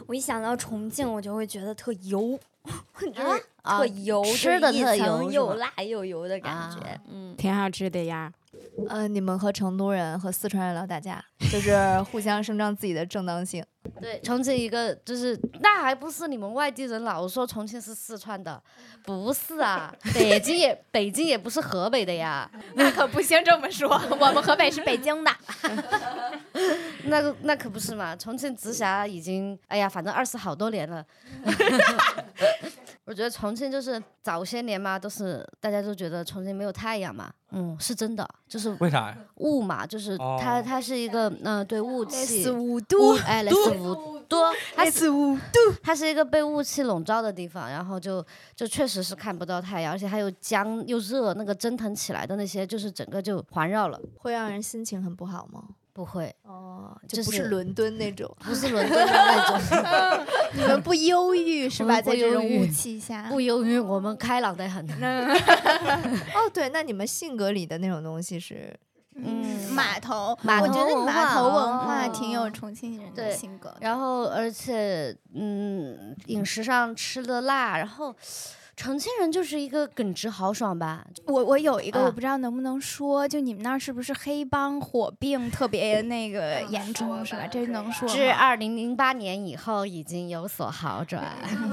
[0.07, 2.39] 我一想到重庆，我就会觉得特油，
[3.01, 7.01] 就是啊特油，吃的一层又辣又油的感啊觉。
[7.09, 8.33] 嗯，挺好吃的呀。
[8.89, 11.75] 呃，你们和成都人和四川人老打架，就是
[12.11, 13.65] 互相声张自己的正当性。
[14.01, 18.63] 对，重庆一个就是，那还不是你们外地人老说重庆是四川的，
[19.05, 23.89] 不是啊，北京也北京也不是河北的呀， 那可不行这么说。
[24.11, 25.31] 我们河北是北京的，
[27.05, 31.05] 那个那可不是嘛，重庆直辖已经，哎呀，反正二十好多年了。
[33.11, 39.19] 我觉得重庆就是早些年嘛，都是大家都觉得重庆没有太阳嘛，嗯，是真的，就是为啥呀？
[39.39, 45.37] 雾嘛，就是它哦它是一个嗯、呃对雾气，五雾哎类似雾多，它是四五
[45.83, 55.65] 它是一个被雾气笼罩的地方，然后就就确实是看不到太阳，而且还有僵又热，那个蒸腾起来的那些，就是整个就环绕了，会让人心情很不好吗？
[56.01, 58.35] 不会，哦，就就不是是伦敦那种。
[58.41, 62.01] 不是伦敦的那种， 你们不忧郁是吧？
[62.01, 64.83] 在这种雾气下，不忧郁，我们开朗的很。
[66.35, 68.75] 哦，对，那你们性格里的那种东西是
[69.15, 73.77] 嗯码头，码我觉得码头文化哦挺有重庆人的性格的。
[73.83, 78.17] 然后而且嗯，饮食上吃的辣，然后
[78.81, 87.47] 重庆人就是一个耿直豪爽吧，我我有一个，啊我不知道能不能说，就你们那儿是不是黑帮火并特别那个严重，是吧？
[87.47, 88.09] 这能说？
[88.09, 91.23] 至二零零八年以后已经有所好转，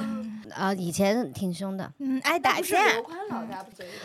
[0.54, 1.90] 啊，以前挺凶的。
[2.00, 2.78] 嗯，爱打架，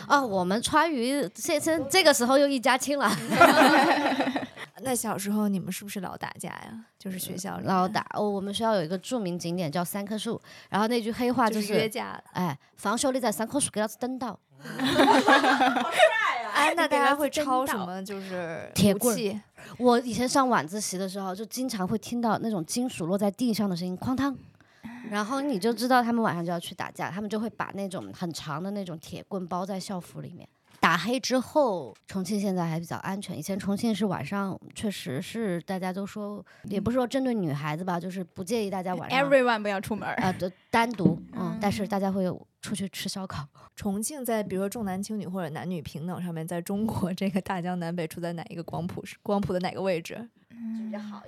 [0.07, 3.11] 哦，我们川渝现现这个时候又一家亲了，
[4.83, 6.85] 那小时候你们是不是老打架呀？
[6.99, 8.05] 就是学校里老打。
[8.13, 12.23] 哦，我们学校有一个著名景点叫三棵树，然后那句黑话就就是是约架的。
[12.33, 14.39] 哎，放学你在三棵树给老子等到。
[14.63, 18.01] 好帅啊哎，那大家会抄什么？
[18.03, 19.41] 就是铁棍
[19.77, 24.35] 我以前上晚自习的时候，就经常会听到那种金属落在地上的声音，哐当。
[25.09, 30.47] 然后你就知道他们晚上就要去打架，他们就会把那种很长的那种铁棍包在校服里面。
[30.83, 33.39] 打黑之后，重庆现在还比较安全。
[33.39, 40.15] 以前重庆是晚上，确实是大家都说，也不是说针对女孩子吧，就是不介意大家晚上 everyone 不要出门儿。
[40.15, 42.25] 啊的单独，嗯嗯，但是大家会
[42.61, 43.47] 出去吃烧烤。
[43.77, 50.29] 重庆在比如说重男轻女或者男女平等上面，在中国这个大江南北处在哪一个光谱是光谱的哪个位置？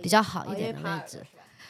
[0.01, 1.23] 比较好一点的位置。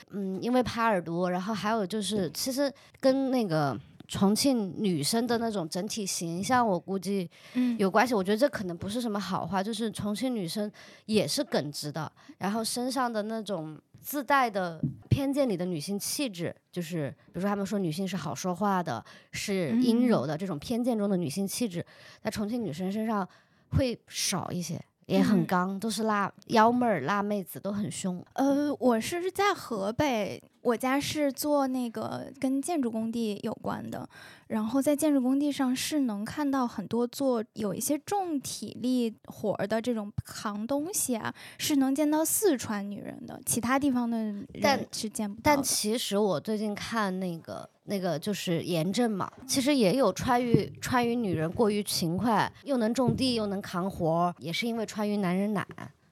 [0.10, 8.14] 嗯，因为耙耳朵，然后还有就是，其实跟那个重庆女生的那种整体形象，我估计嗯，有关系。
[8.14, 10.72] 我觉得这可能不是什么好话，就是重庆女生
[11.06, 21.86] 也是耿直的，然后身上的那种自带的偏见里的女性气质，就是比如说他们说女性是好说话的，是阴柔的，这种偏见中的女性气质，
[22.22, 23.28] 在重庆女生身上
[23.70, 24.80] 会少一些。
[25.08, 28.26] 也很嗯刚，都是辣幺妹儿、辣妹子，都很凶。
[28.34, 34.10] 呃，我是在河北，我家是做那个跟建筑工地有关的，
[34.48, 44.18] 然后在建筑工地上是能看到很多做有一些重体力活儿的这种扛东西啊，是能见到四川女人的，其他地方的
[44.60, 45.64] 但人是见不到但的。
[45.64, 55.64] 其实我最近看那个那个就是严正嘛，其实也有川渝川渝女人过于勤快，又能种地又能扛活儿，也是因为川渝男人懒，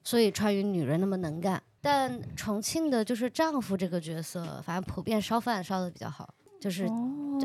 [0.03, 1.59] 所以川渝女人那么能干。
[1.83, 6.85] 但重庆的就是丈夫这个角色，反正普遍烧饭烧的比较好，就是、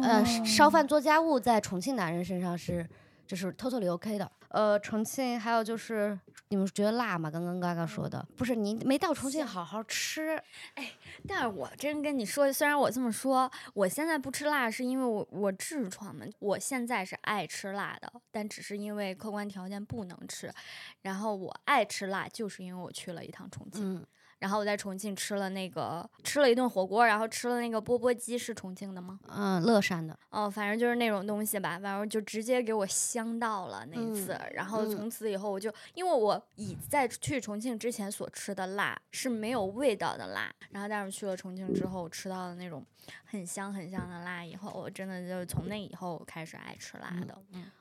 [0.01, 2.88] 呃烧饭做家务在重庆男人身上是
[3.27, 4.31] 就是 totally OK 的。
[4.51, 7.31] 呃，重庆还有就是你们觉得辣吗？
[7.31, 10.42] 刚刚刚刚说的，不是你没到重庆好好吃，
[10.75, 10.92] 哎
[11.27, 16.25] 但是我真跟你说，虽然我这么说，我现在不吃辣是因为我我痔疮嘛。
[16.38, 20.50] 我现在是爱吃辣的，但只是因为客观条件不能吃。
[21.02, 23.96] 然后我爱吃辣，就是因为我去了一趟重庆。
[23.96, 24.06] 嗯，
[24.38, 29.18] 然后我在重庆吃了那个吃了一顿火锅，然后吃了那个钵钵鸡，是重庆的吗？
[29.28, 34.38] 嗯，乐山的，哦，反正就是那种东西吧，反正就直接给我香到了那一次。
[34.52, 42.84] 然后嗯从此以后，我就因为我以在去重庆之前所吃的辣是没有味道的辣，然后但是去了重庆之后吃到了那种
[43.24, 47.36] 很香很香的辣以后，我真的就是从那以后开始爱吃辣的。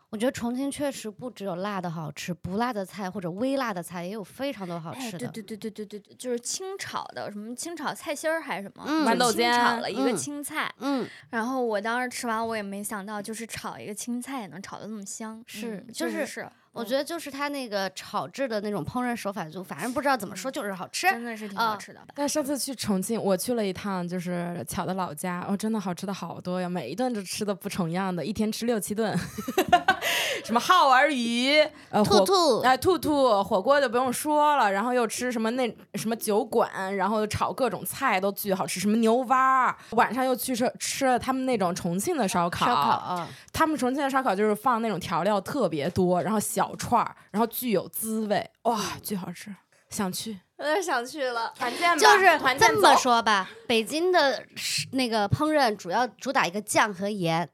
[0.10, 5.28] 我觉得重庆确实不只有辣的好吃，不辣的菜或者微辣的菜也有非常多好哎，吃的。
[5.28, 21.08] 对对对对对对对，就是清炒的，什么清炒菜心儿还是什么，嗯豌豆清炒尖了一个嗯青菜，嗯，然后我当时吃完，我也没想到，就是炒一个青菜也能炒得那么香，是嗯就是是，我觉得就是它那个炒制的那种烹饪手法，就反正不知道怎么说，就是好吃。
[21.08, 22.00] 真的是挺好啊吃的。
[22.16, 29.18] 但上次去重庆，我去了一趟，就是巧的老家，哦，真的好吃的好多呀，每一顿都吃的不重样的，一天吃六七顿，
[30.44, 49.54] 什么耗儿鱼，呃，火兔兔哎，兔兔火锅就不用说了，然后又吃什么那什么酒馆，然后炒各种菜都巨好吃，什么牛蛙，晚上又去吃吃了他们那种重庆的烧烤，烧烤啊，他们重庆的烧烤就是放那种调料特别多，然后小串儿，然后巨有滋味，哇，巨好吃，
[49.90, 51.52] 想去有点想去了。
[51.58, 57.50] 团建吧，就是团建这么说吧，北京的是那个烹饪主要主打一个酱和盐，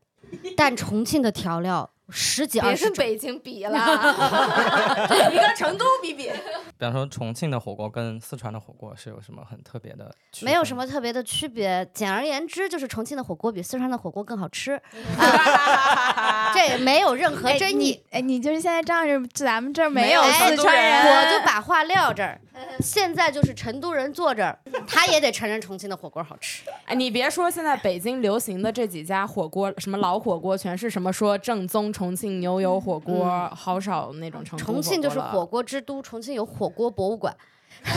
[0.56, 2.90] 但重庆的调料十几二别十别。
[2.90, 3.78] 跟北京比了，
[5.32, 6.30] 你跟成都比比，
[6.78, 10.14] 比方说重庆的火锅跟四川的火锅是有什么很特别的？
[10.42, 14.80] 没有什么特别的区别，简而言之就是重庆的火锅比四川的火锅更好吃，
[15.18, 17.74] 啊、 这也没有任何哎争议。
[17.74, 22.40] 你哎，你就是现在仗着咱们这儿没有有四川成都人我，就把话撂这儿，
[22.80, 24.58] 现在就是成都人坐这儿，
[24.88, 26.64] 他也得承认重庆的火锅好吃。
[26.86, 37.36] 哎，你别说，现在北京流行的这几家火锅，什么老火锅，全是什么说正宗重庆牛油火锅，好少那种成都重庆就是火锅之都，重庆有火锅博物馆，
[37.86, 37.94] 这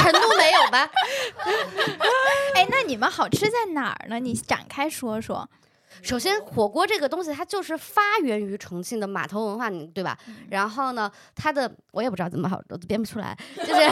[0.00, 0.88] 成都没有吧？
[2.54, 4.20] 哎，那你们好吃在哪儿呢？
[4.20, 5.48] 你展开说说。
[6.00, 10.16] 首先，火锅这个东西它就是发源于重庆的码头文化，你对吧？
[10.48, 13.90] 然后呢，它的我也不知道怎么好，我都编不出来， 就是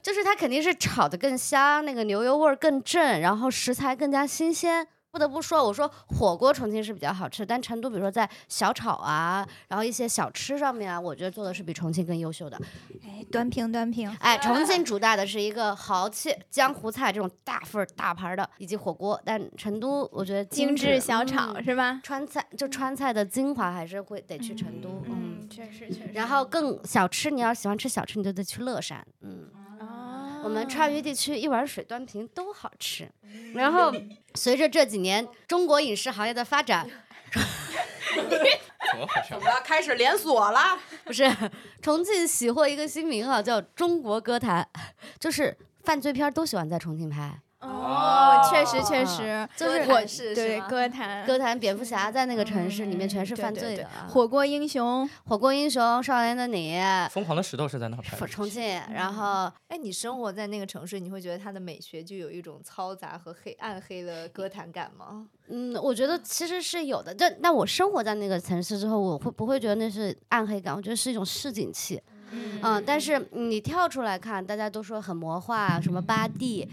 [0.00, 4.86] 就是它肯定是炒的更香，那个牛油味儿更正，然后食材更加新鲜。
[5.16, 12.60] 不得不说，我说火锅重庆是比较好吃，但成都比如说在小炒啊，然后一些小吃上面啊，我觉得做的是比重庆更优秀的。
[13.02, 14.14] 哎，端平端平。
[14.20, 19.18] 哎，重庆主打的是一个豪气江湖菜这种大份儿大盘儿的，以及火锅。
[19.24, 21.98] 但成都我觉得精致小炒嗯是吧？
[22.02, 25.38] 川菜就川菜的精华还是会得去成都，嗯。
[25.40, 26.10] 嗯，确实确实。
[26.12, 29.48] 然后更小吃，你要喜欢吃小吃，你就得去乐山，嗯。
[30.46, 33.10] 哦，我们川渝地区一碗水端平都好吃。
[33.52, 33.92] 然后
[34.36, 36.88] 随着这几年中国影视行业的发展，
[38.14, 39.38] 怎？
[39.38, 39.60] 么了？
[39.64, 40.78] 开始连锁了？
[41.04, 41.28] 不是
[41.82, 44.66] 重庆喜获一个新名号叫中国歌坛，
[45.18, 47.40] 就是犯罪片都喜欢在重庆拍。
[47.60, 56.78] 哦，确实确实，就是我是是对歌坛歌坛蝙蝠侠在那个城市里面全是犯罪的啊，火锅英雄，火锅英雄、少年的你、
[57.10, 58.26] 疯狂的石头是在哪拍的？
[58.26, 65.26] 重庆，然后哎，你生活在那个城市，你会觉得它的美学就有一种嘈杂和黑暗黑的歌坛感吗？
[65.48, 67.14] 嗯，我觉得其实是有的。
[67.14, 70.76] 但但我生活在那个城市之后，我会不会觉得那是暗黑感？
[70.76, 72.00] 我觉得是一种市井气。
[72.62, 76.68] 嗯，但是你跳出来看，大家都说很魔幻，什么八 D。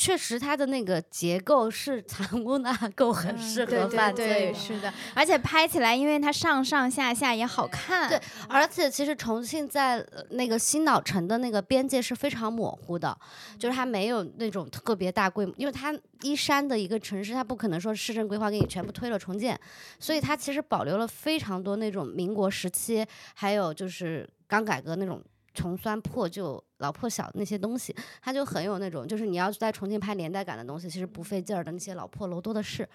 [0.00, 4.54] 确实，它的那个结构是 藏污纳垢，很适合犯对对，罪。
[4.54, 8.08] 是的，而且拍起来，因为它上上下下也好看。
[8.08, 13.14] 对而且其实重庆在呃那个新老城的那个边界是非常模糊的，
[13.58, 19.60] 就是它没有那种特别大规模，因为它依山的一个城市，它不可能说市政规划给你全部推了重建，
[19.98, 25.22] 所以它其实保留了非常多那种民国时期，还有就是刚改革那种。
[25.52, 32.86] 穷酸破旧、老破小那些东西，它就很有那种，就是你要在重庆拍年代感的东西，其实不费劲儿的那些老破楼多的是。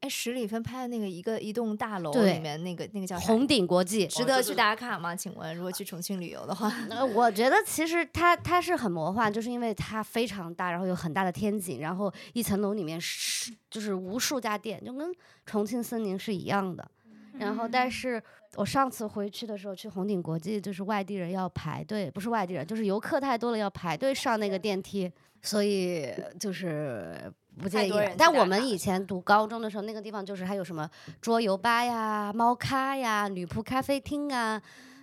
[0.00, 5.16] 哎，十里芬拍的那个一个一栋大楼里面那个那个叫红顶国际，值得去打卡吗？
[5.16, 15.12] 请问，如果去重庆旅游的话，呃，我觉得其实它它是很魔幻，就是因为它非常大，然后有很大的天井，然后一层楼里面是就是无数家店，就跟
[15.44, 16.88] 重庆森林是一样的。
[17.32, 18.22] 然后，但是
[18.56, 25.10] 我上次回去的时候去红顶国际，就是外地人要排队，不是外地人，就是游客太多了要排队上那个电梯，
[25.42, 27.92] 所以就是不建议。
[28.16, 30.88] 但我们以前读高中的时候，那个地方就是还有什么
[31.20, 34.60] 桌游吧呀、猫咖呀、女仆咖啡厅啊，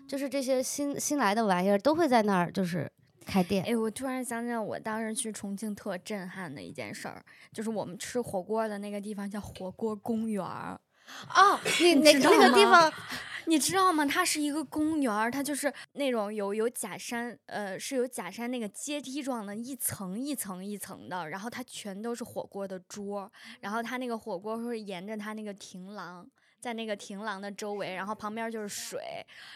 [0.07, 2.91] 就是这些新新来的玩意儿都会在那儿就是
[3.25, 3.63] 开店。
[3.65, 7.23] 哎，我突然想起来，我当时去重庆特震撼的一件事儿，
[7.53, 10.79] 就是我们吃火锅的那个地方叫火锅公园儿。
[11.35, 12.91] 哦，你那那个地方
[13.47, 14.05] 你知道吗？
[14.05, 23.31] 它是一个公园儿，它就是那种有有假山，呃，是有假山那个阶梯状的，一层一层一层的，然后它全都是火锅的桌，
[23.61, 26.27] 然后它那个火锅会沿着它那个亭廊。
[26.57, 28.99] 在那个亭廊的周围，然后旁边就是水，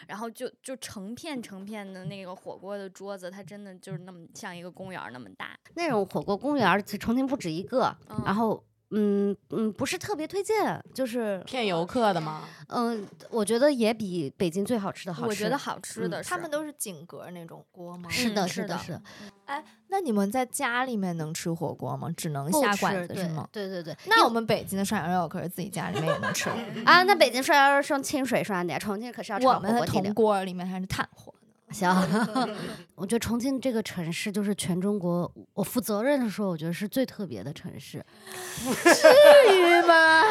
[0.06, 5.58] 然后就就成片成片的那个火锅的桌子，它真的就是那么像一个公园那么大。
[5.74, 8.64] 那种火锅公园重庆不止一个，嗯然后。
[8.92, 12.42] 嗯嗯，不是特别推荐，就是骗游客的吗？
[12.68, 15.28] 嗯，我觉得也比北京最好吃的好吃。
[15.28, 18.08] 我觉得好吃嗯的是，他们都是井格那种锅吗？
[18.10, 19.02] 是的，嗯是的是的，
[19.46, 22.08] 哎，那你们在家里面能吃火锅吗？
[22.16, 23.48] 只能下馆子是吗？
[23.52, 23.96] 对对对。
[24.06, 30.14] 那我们北京的涮羊肉可是自己家里面也能吃的， 啊，那北京涮羊肉是用清水涮的呀，重庆可是要炒火我们的铜锅底料。
[30.14, 31.32] 锅里面还是炭火。
[31.70, 31.88] 行，
[32.96, 38.04] 我觉得重庆这个城市就是全中国，我负责任的说，我觉得是最特别的城市。
[38.64, 40.22] 至于吗？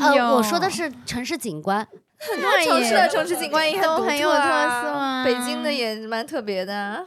[0.00, 1.86] 呃，我说的是城市景观，
[2.18, 7.04] 很多城市的城市景观也独都很有特色啊北京的也蛮特别的啊。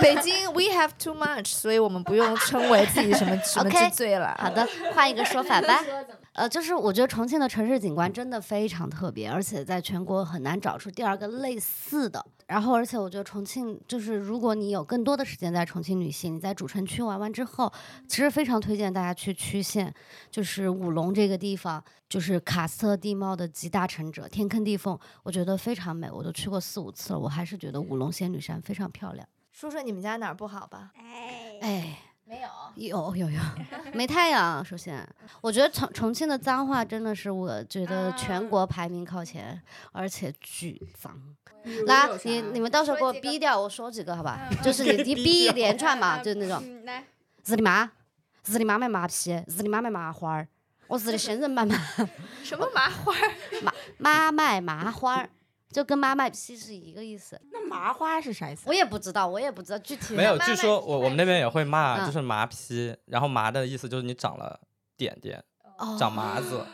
[0.00, 4.36] 北京 we have too much，所以我们不用称为自己什么 什么 OK，之最了。
[4.38, 5.82] 好的，换一个说法吧。
[6.34, 12.24] 呃，就是我觉得重庆的城市景观真的非常特别，而且在全国很难找出第二个类似的。
[12.48, 17.72] 然后，而且我觉得重庆就是，如果你有更多的时间在重庆旅行，你在主城区玩完之后，
[18.08, 19.94] 其实非常推荐大家去区县，
[20.28, 29.26] 就是武隆这个地方，就是喀斯特地貌的集大成者，天坑地缝，我觉得非常美，我都去过四五次了，我还是觉得武隆仙女山非常漂亮。
[29.52, 30.90] 说说你们家哪儿不好吧？
[31.60, 31.96] 哎，
[32.26, 32.48] 没有。
[32.76, 33.40] 有有有，
[33.94, 34.64] 没太阳。
[34.64, 35.06] 首先，
[35.40, 39.60] 我觉得重重庆的脏话真的是我觉得全国排名靠前，
[39.92, 41.12] 而且巨脏。
[41.86, 44.48] 来，你你们到时候给我逼掉，我说几个好吧？
[44.62, 47.04] 就是 你你逼一连串嘛，就那种嗯来，
[47.46, 47.90] 日你妈，
[48.46, 50.48] 日你妈卖麻皮，日你妈卖麻花儿，
[50.88, 51.78] 我日你仙人板板，
[52.42, 53.14] 什么麻花？
[53.96, 55.30] 妈卖麻花儿，
[55.74, 57.38] 就跟妈卖批是一个意思。
[57.50, 58.62] 那麻花是啥意思？
[58.66, 60.14] 我也不知道，我也不知道具体。
[60.14, 64.60] 没有，据说我我们那边也会骂，嗯就是麻批，然后麻的意思就是你长了
[64.96, 65.42] 点点，
[65.98, 66.64] 长麻子。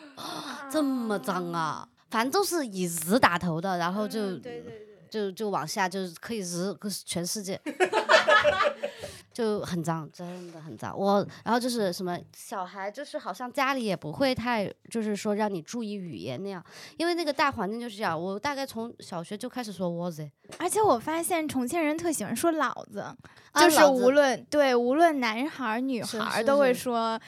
[0.71, 1.89] 这么脏啊！
[2.11, 7.59] 反正都是以日打头的，然后就、对对对，就就往下，就是可以日个全世界，
[9.33, 10.97] 就很脏，真的很脏。
[10.99, 16.63] 我然后就是什么小孩，就是好像家里也不会太，就是说让你注意语言那样，
[16.97, 18.21] 因为那个大环境就是这样。
[18.21, 20.29] 我大概从小学就开始说我子，
[20.59, 23.01] 而且我发现重庆人特喜欢说“老子”，
[23.53, 27.19] 啊就是无论对无论男孩儿女孩儿都会说，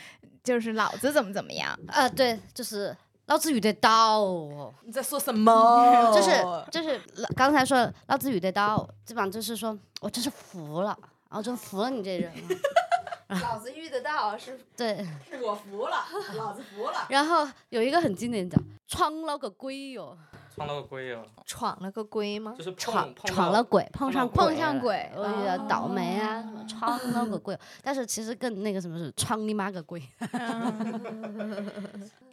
[0.43, 1.79] 就是老子怎么怎么样。
[1.87, 2.97] 呃，对，就是
[3.27, 4.75] 老子遇得到哦。
[4.85, 6.11] 你在说什 么？
[6.15, 6.31] 就是
[6.71, 7.01] 就是
[7.37, 10.97] 刚才说老子遇得到，基本上就是说我真是服了，
[11.33, 13.39] 然后真服了你这人了。
[13.41, 15.97] 老子遇得到是 对，是我服了，
[16.37, 16.99] 老子服了。
[17.09, 20.15] 然后有一个很经典的，闯了个鬼哟，
[20.55, 22.55] 闯了个鬼哟，闯了个鬼吗？
[22.59, 30.03] 就是闯闯了鬼，碰上碰上鬼我觉得倒霉啊，什么闯了个鬼，但是其实更那个什么是闯你妈个鬼。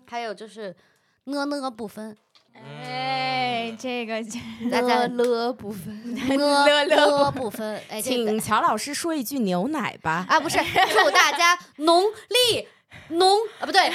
[0.05, 0.75] 还有就是
[1.23, 2.13] 呢呢不分，
[2.59, 4.23] 哎，这个
[4.71, 6.15] 大家了不分。
[6.15, 10.25] 呢乐乐不分，哎，请乔老师说一句牛奶吧。
[10.27, 12.67] 啊，不是，祝大家农历
[13.09, 13.91] 农啊不对，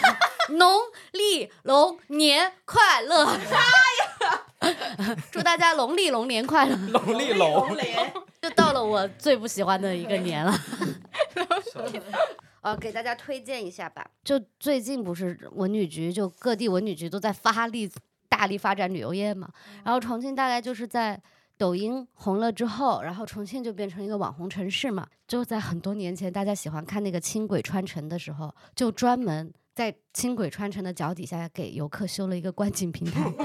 [0.56, 0.80] 农
[1.12, 3.26] 历龙年快乐！
[3.26, 3.56] 啥
[4.00, 5.16] 呀？
[5.30, 6.76] 祝大家农历龙年快乐！
[6.88, 10.52] 龙历龙年，就到了我最不喜欢的一个年了。
[12.68, 14.06] 呃，给大家推荐一下吧。
[14.22, 17.90] 就最近不是文旅局，就各地文旅局都在发力
[18.28, 19.48] 大力发展旅游业嘛。
[19.84, 21.18] 然后重庆大概就是在
[21.56, 25.06] 抖音红了之后，然后重庆就变成一个网红城市嘛。
[25.26, 33.36] 就在很多年前，大家喜欢看那个轻轨穿城的时候，就专门在轻轨穿城的脚底下给游客修了一个观景平台，因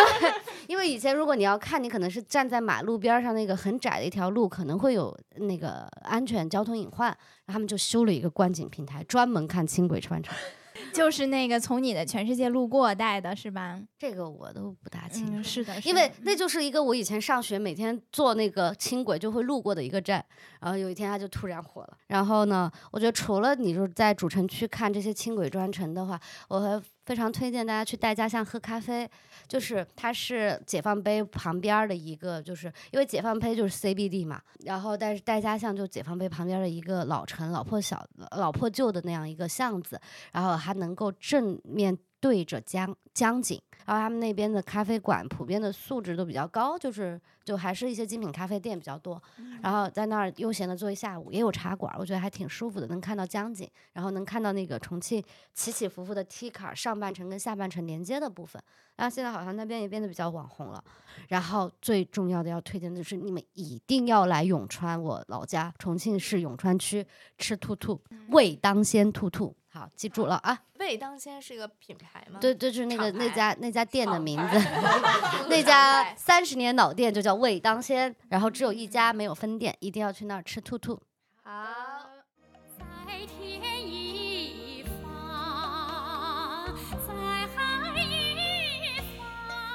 [0.00, 0.32] 为
[0.66, 10.34] 因为以前如果你要看，你可能是站在马路边儿上那个很窄的一条路，可能会有那个安全交通隐患，然后他们就修了一个观景平台，专门看轻轨穿城。
[10.90, 13.78] 就是那个从你的全世界路过带的是吧？
[13.98, 15.32] 这个我都不大清楚。
[15.34, 20.24] 嗯，是的，是因为那就是一个我以前上学每天坐那个轻轨就会路过的一个站，
[20.60, 21.96] 然后有一天它就突然火了。
[22.08, 29.08] 然后呢，我觉得除了你就是在主城区看这些轻轨专程的话，我还非常推荐大家去戴家巷喝咖啡，
[29.48, 40.00] 就是它是解放碑旁边的一个，就是因为解放碑就是 CBD 嘛，然后但是戴家巷就解放碑旁边的一个老城、老破小、老破旧的那样一个巷子，
[40.32, 49.20] 然后还能够正面对着江江景，然后他们那边的咖啡馆普遍的素质都比较高，就是就还是一些精品咖啡店比较多，
[49.60, 55.20] 然后在那儿悠闲的坐一下午，也有茶馆，我觉得还挺舒服的，能看到江景，然后能看到那个重庆
[55.52, 58.62] 起起伏伏的 T 坎儿上半程跟下半程连接的部分，
[58.94, 60.82] 然后现在好像那边也变得比较网红了。
[61.26, 67.04] 然后最重要的要推荐的是，你们一定要来永川，我老家重庆市永川区
[67.36, 70.62] 吃兔兔，味当鲜兔兔，好记住了啊。
[70.82, 72.38] 味当先是一个品牌吗？
[72.40, 74.58] 对，对，就是那个那家那家店的名字，
[75.48, 81.00] 那家三十年老店就叫味当先，然后只有一家没有分店，一定要去那儿吃兔兔。
[81.42, 81.91] 好。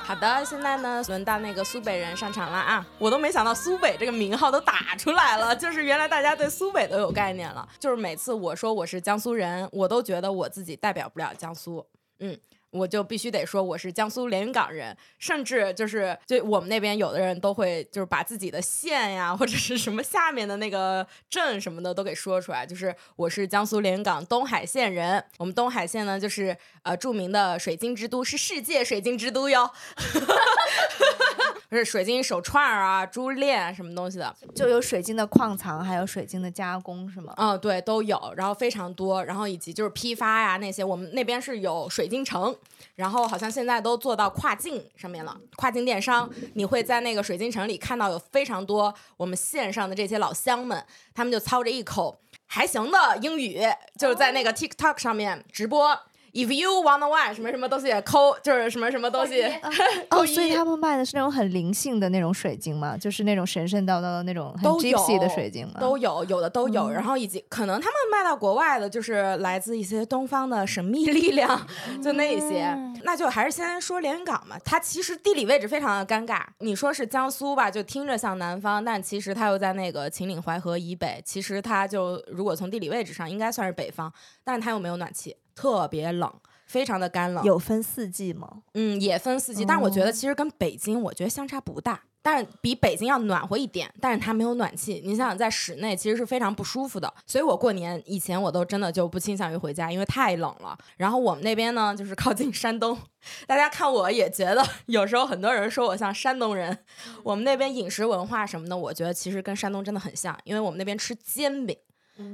[0.08, 2.88] 好的，现在呢，轮到那个苏北人上场了啊！
[2.98, 7.68] 我都没想到苏北这个名号都打出来了，就是原来大家对苏北都有概念了。
[7.78, 11.86] 就是每次我说我是江苏人，我都觉得我自己代表不了江苏，
[12.20, 12.40] 嗯。
[12.78, 25.24] 我就必须得说我是江苏连云港人，甚至就是就我们那边有的人都会就是把自己的县呀或者是什么下面的那个镇什么的都给说出来，就是我是江苏连云港东海县人。
[25.38, 29.72] 我们东海县呢，就是呃著名的水晶之都，是世界水晶之都哟。
[31.70, 37.34] 不是水晶手串儿啊、珠链啊什么东西的，就有水晶的矿藏，还有水晶的加工，是吗？
[37.36, 42.56] 嗯，对，都有，然后非常多，然后以及就是批发呀那些，我们那边是有水晶城，
[42.96, 50.82] 然后好像现在都做到跨境上面了，跨境电商，你会在那个水晶城里看到有非常多我们线上的这些老乡们，
[51.14, 53.62] 他们就操着一口还行的英语，
[54.00, 56.00] 就是在那个 TikTok 上面直播。
[56.38, 59.42] If you wanna one 什么什么东西抠，就是什么什么东西，
[60.12, 62.96] 哦，所以他们卖的是那种很灵性的那种水晶嘛？
[62.96, 65.80] 就是那种神神叨叨的那种很都有 gypsy 的水晶吗？
[65.80, 66.92] 都有，有的都有。
[66.92, 71.68] 嗯然后以及可能他们卖到国外的，就是来自一些东方的神秘力量，
[72.04, 72.78] 就那一些。
[73.02, 76.44] 那就还是先说连云港嘛，它其实地理位置非常的尴尬。
[76.60, 81.20] 你说是江苏吧，就听着像南方，但其实它又在那个秦岭淮河以北。
[81.26, 84.14] 其实它就如果从地理位置上应该算是北方，
[84.44, 86.32] 但是它又没有暖气，特别冷。
[86.68, 88.62] 非常的干冷，有分四季吗？
[88.74, 95.02] 嗯，也分四季，但是我觉哦得其实跟北京，我觉得相差不大，但是比北京要暖和一点，但是它没有暖气。
[95.06, 100.78] 你想想，在室内其实是非常不舒服的，所以我过年以前我都真的就不倾向于回家，因为太冷了。
[100.98, 102.98] 然后我们那边呢，就是靠近山东，
[103.48, 106.78] 大家看我也觉得 有时候很多人说我像山东人，
[107.24, 111.78] 我们那边饮食文化什么的，我觉得其实跟山东真的很像，因为我们那边吃煎饼。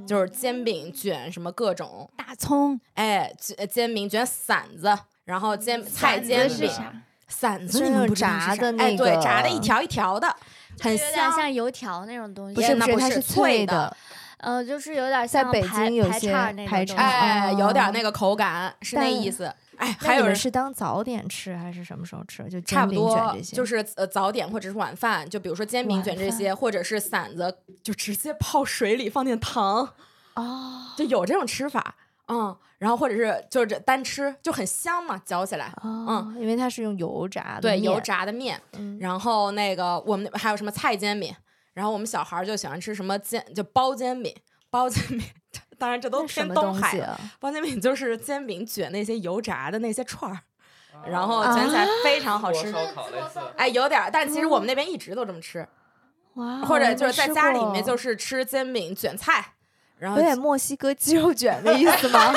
[0.06, 6.70] 就是煎饼卷什么各种，大葱哎，煎煎饼卷馓子，然后煎菜煎饼？
[7.26, 10.28] 馓子是炸的啥哎，对，炸的一条一条的，
[10.80, 11.32] 很像。
[11.32, 13.96] 像油条那种东西，不是不是，也那不是它是脆的的，
[14.38, 19.52] 呃，就是有点在北京有些排叉那种哎，有点哦那个口感，是那意思。
[19.78, 22.42] 哎，还有人是当早点吃还是什么时候吃？
[22.44, 29.94] 就煎差不多就是呃早点或者是晚饭，就比如说煎饼卷这些，或者是馓子，就直接泡水里放点糖，
[30.34, 31.96] 哦就有这种吃法。
[32.26, 35.70] 嗯，然后或者是就是这单吃就很香嘛，嚼起来。
[35.82, 41.34] 哦，因为它是用油炸的，对，油，炸的面，嗯然后那个我们还有什么菜煎饼，
[41.74, 44.34] 然后我们小孩儿就喜欢吃什么煎，就包煎饼，
[44.70, 45.20] 包煎饼，
[45.78, 47.06] 当然这都偏东海了。
[47.06, 47.20] 啊？
[47.40, 50.34] 包煎饼就是煎饼卷那些油炸的那些串儿，
[50.92, 52.74] 啊然后卷起来非常好吃。
[53.56, 55.66] 哎，有点儿，但其实我们那边一直都这么吃，
[56.34, 59.54] 哇，或者就是在家里面就是吃煎饼卷菜，
[59.98, 62.32] 然后有点墨西哥鸡肉卷的意思吗？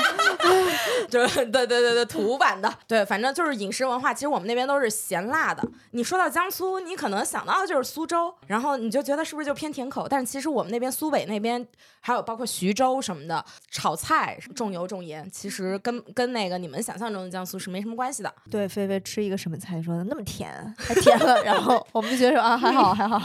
[1.09, 4.13] 就是对对对对土版的，对，反正就是饮食文化。
[4.13, 5.63] 其实我们那边都是咸辣的。
[5.91, 10.07] 你说到江苏，你可能想到的就是苏州，然后你就觉得是不是就偏甜口？
[10.07, 11.65] 但是其实我们那边苏北那边
[12.01, 18.33] 还有包括徐州什么的，炒菜重油重盐，其实跟跟那个你们想象中的江苏是没什么关系的。
[18.51, 23.21] 对，菲菲吃一个什么菜说的那么甜，还甜了，然后我们就觉得说啊还好还好，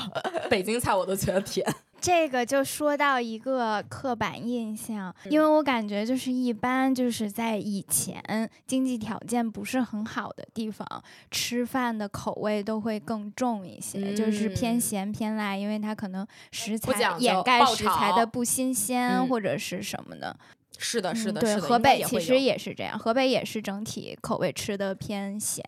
[0.48, 1.66] 北京菜我都觉得甜。
[2.02, 10.84] 这个就说到一个刻板印象，因为我感觉就是一般就是在以前经济条件不是很好的地方，
[11.30, 14.80] 吃饭的口味都会更重一些，就是偏嗯。
[14.80, 19.28] 咸偏辣，因为它可能食材掩盖食材的不新鲜、嗯。
[19.28, 20.36] 或者是什么的。
[20.78, 25.64] 是的，是的，嗯对，河北其实也是这样，河北也是整体口味吃的偏咸，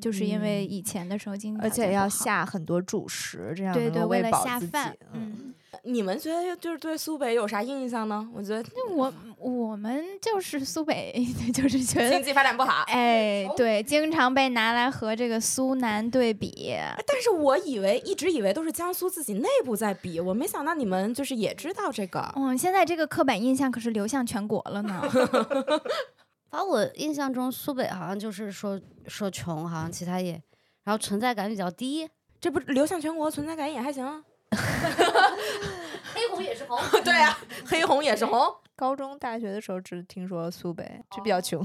[0.00, 8.28] 就是因为以前的时候经济而且要下很多主食，这样对对，为了下饭，嗯，嗯，你们觉得就是对苏北有啥印象呢？
[8.34, 12.84] 我觉得我我们就是苏北， 就是觉得经济发展不好。
[12.86, 16.74] 哎，对，经常被拿来和这个苏南对比。
[17.06, 22.32] 但是我以为一直以为都是江苏自己内部在比，我没想到你们就是也知道这个。
[22.36, 25.02] 嗯，现在这个刻板印象可是流向全国了呢。
[26.50, 30.40] 反正我印象中苏北好像就是说说穷，好像其他也，
[30.84, 32.08] 然后存在感比较低。
[32.40, 34.22] 这不流向全国，存在感也还行啊。
[36.14, 38.40] 黑红也是红， 对啊，黑红也是红。
[38.76, 41.64] 高中、大学的时候只听说苏北就比较穷，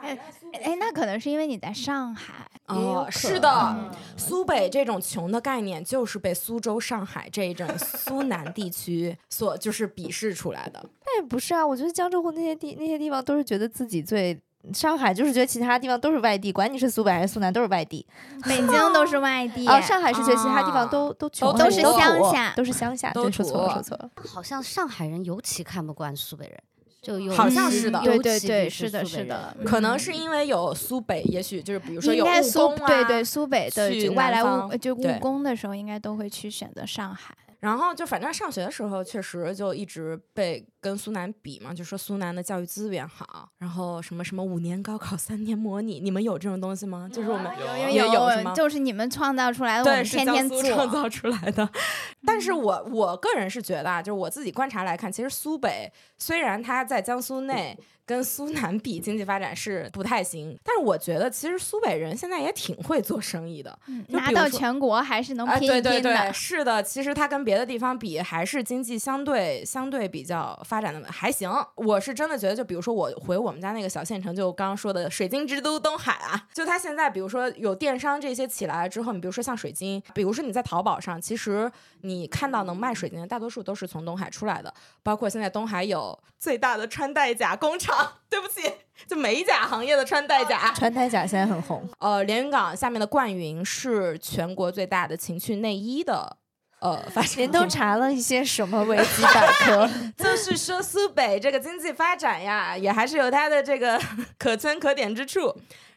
[0.00, 0.16] 哎
[0.62, 2.48] 哎，那可能是因为你在上海。
[2.66, 10.88] 哦，是的，苏北这种穷的概念就是被苏州、上海这一种 苏南地区所就是鄙视出来的。
[11.04, 14.40] 那也不是啊，我觉得江浙沪那些地那些地方都是觉得自己最。
[14.72, 18.06] 上海就是觉得其他地方都是外地，管你是苏北还是苏南都是外地。
[18.44, 23.12] 北京都是外地，哦，上海是觉得其他地方都都穷，都是乡下，都是乡下。
[23.12, 24.10] 都说错了，说错了。
[24.24, 26.58] 好像上海人尤其看不惯苏北人，
[27.02, 29.56] 就有好像是的，对对对，是的，是的。
[29.64, 37.34] 可能是因为有苏北，也许就是比如说有务工啊，对对，苏北的去外来务就务工的时候，应该都会去选择上海。
[37.60, 47.08] 然后就反正上学的时候，确实就一直被跟苏南比嘛，就说苏南的教育资源好，然后什么什么五年高考三年模拟，你们有这种东西吗？
[47.12, 48.54] 就是我们有有有是吗？
[48.54, 50.62] 就是你们创造出来的，我对，们是天天做。
[50.62, 51.68] 江苏创造出来的。
[52.24, 63.76] 但是我我个人是觉得啊，就是我自己观察来看，其实苏北虽然它在江苏内 跟苏南比经济发展是不太行，但是我觉得其实苏北人现在也挺会做生意的，
[64.08, 66.32] 就拿到全国还是能啊，拼一对对对，拼的。
[66.32, 71.50] 是的，其实它跟别的地方比，还是经济相对相对比较发展的还行。
[71.74, 81.70] 我是真的觉得，就比如说我回我们家那个小县城，就刚刚说的水晶之都东海啊，就它现在比如说有电商这些起来了之后，你比如说像水晶，比如说你在淘宝上，其实
[82.02, 84.72] 你看到能卖水晶的大多数都是从东海出来的，
[85.02, 88.62] 包括现在东海有最大的穿戴甲工厂， 对不起，
[89.06, 90.72] 就美甲行业的穿戴甲。
[90.74, 96.36] 穿戴甲现在很红，呃，连云港下面的冠云是全国最大的情趣内衣的。
[96.80, 99.90] 呃，发现您都查了一些什么维基百科？
[100.16, 104.00] 就是说苏北这个经济发展呀，也还是有它的这个
[104.38, 105.54] 可圈可点之处。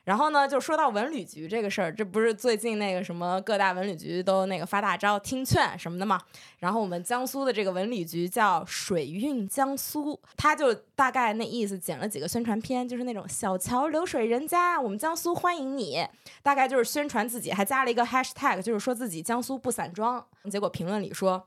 [0.10, 6.20] 然后呢，就说到文旅局这个事儿，这不是最近那个什么各大文旅局都那个发大招、听劝什么的嘛？
[6.58, 16.04] 然后我们江苏的这个文旅局叫水运江苏，他就大概那意思剪了几个宣传片，就是那种小桥流水人家，我们江苏欢迎你，
[16.42, 20.26] 大概就是宣传自己，还加了一个 hashtag，就是说自己江苏不散装。
[20.50, 21.46] 结果评论里说，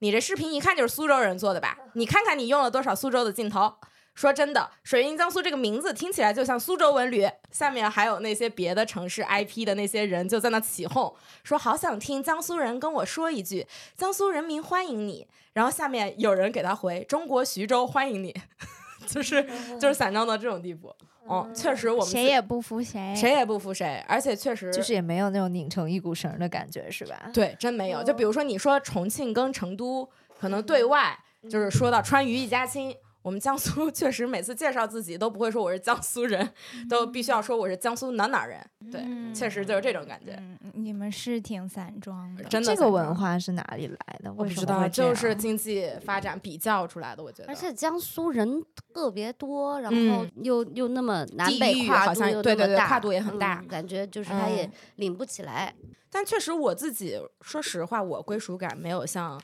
[0.00, 1.78] 你这视频一看就是苏州人做的吧？
[1.92, 3.72] 你看看你用了多少苏州的镜头。
[4.14, 7.26] 说真的，水印江苏这个名字听起来就像苏州文旅。
[7.50, 15.26] 下面还有那些别的城市 IP 的那些人就在那起哄，说好想听江苏人跟我说一句“江苏人民欢迎你”。
[15.54, 18.34] 然后下面有人给他回“中国徐州欢迎你”，
[19.06, 19.46] 就是
[19.78, 20.94] 就是散装到这种地步。
[21.26, 23.14] 哦，确实我们谁也不服谁。
[23.14, 27.30] 谁也不服谁，而且确实就是也没有那种拧成一股绳儿的感觉，是吧？
[27.32, 28.02] 对，真没有。
[28.02, 30.08] 就比如说你说重庆跟成都，
[30.38, 32.94] 可能对外就是说到川渝一家亲。
[33.22, 36.48] 我们江苏 确实每次介绍自己都不会说我是江苏人，
[36.88, 38.60] 都必须要说我是江苏哪哪人。
[38.90, 39.00] 对，
[39.32, 40.34] 确实就是这种感觉。
[40.38, 42.44] 嗯，你们是挺散装的。
[42.44, 44.32] 真的这个文化是哪里来的？
[44.36, 47.48] 我不知道，就是经济发展比较出来的，我觉得。
[47.48, 48.62] 而且江苏人
[48.92, 55.72] 特别多，然后嗯又、又那么南地北跨域好像度又那么大，对对对跨度也很大嗯感觉就是他也嗯领不起来。
[56.10, 59.40] 但确实我自己说实话，我归属感没有像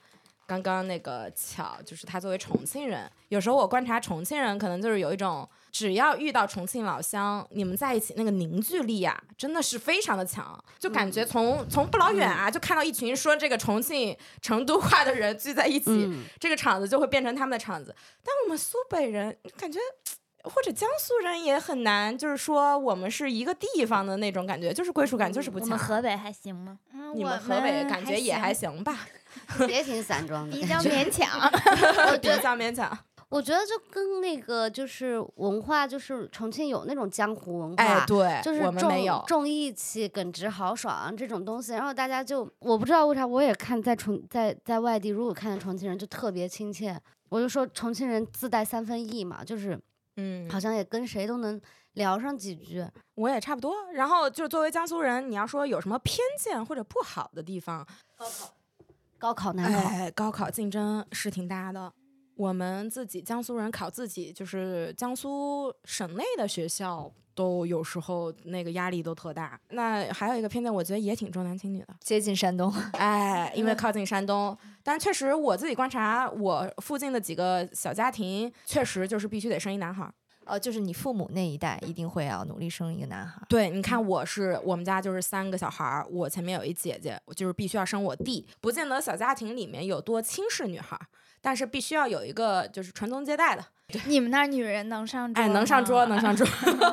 [0.48, 17.94] 刚刚那个巧，就是他作为重庆人，有时候我观察重庆人，可能就是有一种，只要遇到重庆老乡，你们在一起那个凝聚力啊，真的是非常的强，就感觉从、从不老远啊，就看到一群说这个重庆成都话的人聚在一起，嗯，这个场子就会变成他们的场子。
[18.24, 19.78] 但我们苏北人感觉。
[20.44, 25.70] 或者江苏人也很难，就是说我们是一个地方的那种感觉，就是归属感就是不强。
[25.70, 26.78] 我们河北还行吗？
[26.94, 29.06] 嗯你们河北感觉也还行行吧，
[29.68, 30.76] 也挺散装的比较。
[30.88, 31.28] 勉强。
[32.20, 32.96] 比较勉强。
[33.30, 39.22] 我觉得就跟那个就是文化，就是重庆有那种江湖文化，哎，对，就是重。
[39.26, 46.98] 重义气、耿直豪爽这种东西，然后大家就我不知道为啥，我也看在重在在外地，如果看见重庆人就特别亲切，
[47.28, 49.78] 我就说重庆人自带三分义嘛，就是
[50.16, 51.60] 嗯，好像也跟谁都能
[51.92, 52.82] 聊上几句。
[53.16, 53.74] 我也差不多。
[53.92, 57.86] 然后就是作为江苏人，你要说有什么偏见或者不好的地方，
[59.18, 61.92] 高考难考，哎，高考竞争是挺大的。
[62.36, 67.12] 我们自己江苏人考自己，就是江苏省内的学校。
[67.34, 69.56] 都有时候那个压力都特大。
[69.68, 72.68] 那还有一个偏见，我觉得也挺重男轻女的，接近山东。
[72.98, 80.12] 哎，因为靠近山东，但确实我自己观察，我附近的几个小家庭，确实就是必须得生一男孩
[80.48, 80.54] 儿。
[80.54, 83.40] 哦，就是你父母那一代一定会要努力生一个男孩。
[83.48, 88.46] 对，你看我是我们家就是三个小孩儿，我前面有一姐姐，我就是必须要生我弟。
[88.60, 91.06] 不见得小家庭里面有多轻视女孩儿，
[91.40, 93.64] 但是必须要有一个就是传宗接代的。
[94.06, 95.42] 你们那儿女人能上桌？
[95.42, 96.46] 哎，能上桌，能上 桌，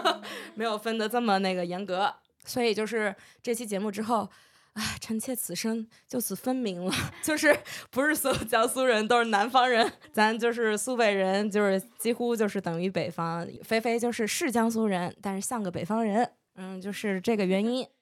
[0.56, 2.14] 没有分的这么那个严格。
[2.46, 4.30] 所以就是这期节目之后，
[4.76, 7.58] 哎，臣妾此生就此分明了， 就是
[7.90, 13.48] 不是所有江苏人都是南方人， 咱就是苏北人，就是几乎就是等于北方。
[13.64, 17.88] 菲菲就是是江苏人，但是像个北方人，嗯，就是这个原因。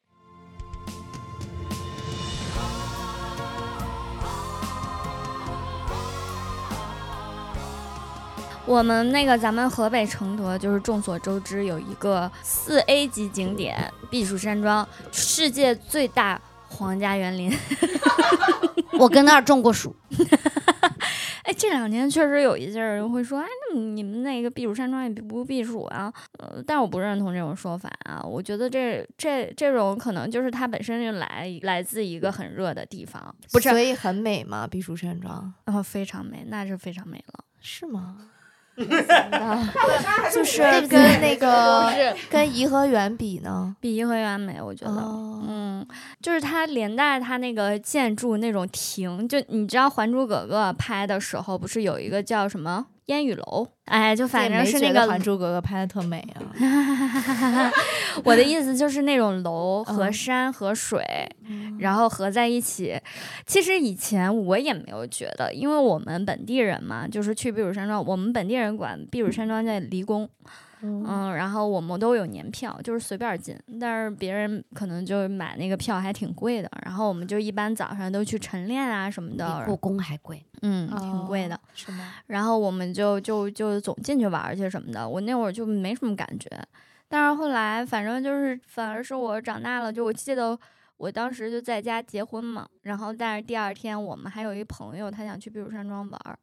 [8.66, 16.42] 我们那个咱们河北承德，就是众所周知有一个四 A 级景点避暑山庄，世界最大
[16.74, 17.52] 皇家园林。
[19.00, 19.96] 我跟那儿种过树，
[21.44, 26.14] 哎，这两年确实有一些人会说，哎，那你们那个避暑山庄也不避暑啊？
[26.38, 28.22] 呃，但我不认同这种说法啊。
[28.22, 33.70] 我觉得这这这种可能就是它本身就来来自一个很热的地方，不是？
[33.70, 34.68] 所以很美吗？
[34.68, 37.44] 避暑山庄然后非常美，那是非常美了。
[37.60, 38.30] 是吗？
[38.76, 38.84] 就
[40.42, 41.92] 就是跟那个
[42.30, 43.76] 跟颐和园比呢？
[43.80, 45.44] 比颐和园美，我觉得，哦。
[45.48, 45.86] 嗯，
[46.22, 53.68] 就是它连带它那个建筑那种亭，就你知道《还珠格格》拍的时候，不是有一个叫什么烟雨楼？
[53.86, 57.72] 哎，就反正是那《个还珠格格》拍的特美啊。
[58.24, 61.04] 我的意思就是那种楼和嗯山和水，
[61.80, 62.98] 然后合在一起。
[63.46, 70.30] 其实以前我也没有觉得，因为我们本地人嘛，就是去避暑山庄，我们本地人管避暑山庄叫离宫。
[70.46, 70.73] 嗯，
[71.36, 80.46] 然后我们都有年票，就是随便进，但是别人可能就买那个票还挺贵的，然后我们就一般早上都去晨练啊什么比的，故宫还贵。
[80.62, 81.60] 嗯，挺贵的。
[81.74, 82.14] 是吗？
[82.28, 85.08] 然后我们就就就总进去玩儿去什么的。
[85.08, 86.50] 我那会儿就没什么感觉，
[87.08, 90.58] 但是后来反正就是，反而是我长大了，就我记得
[90.98, 96.38] 我当时就在家结婚嘛，然后但是第二天我们还有一朋友，他想去避暑山庄玩儿，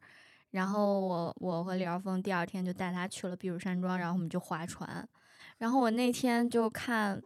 [0.51, 5.07] 然后我我和李耀峰第二天就带他去了避暑山庄，然后我们就划船，
[5.57, 7.21] 然后我那天就看。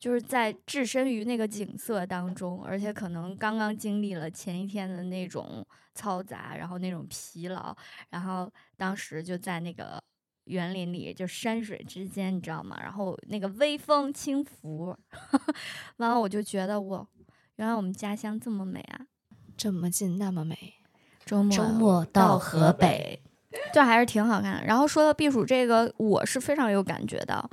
[0.00, 7.76] 就是在置身于那个景色当中，而且可能刚刚经历了前一天的那种嘈杂，然后那种疲劳，
[8.08, 10.00] 然后当时就在那个
[10.44, 12.78] 园林里，就山水之间，你知道吗？
[12.80, 14.96] 然后那个微风轻拂，
[15.98, 17.08] 完了我就觉得我
[17.56, 19.04] 原来我们家乡这么美啊！
[19.56, 20.74] 这么近那么美，
[21.28, 23.20] 周末周末到河北，
[23.70, 24.64] 就还是挺好看的。
[24.64, 27.50] 然后说到避暑这个，我是非常有感觉的，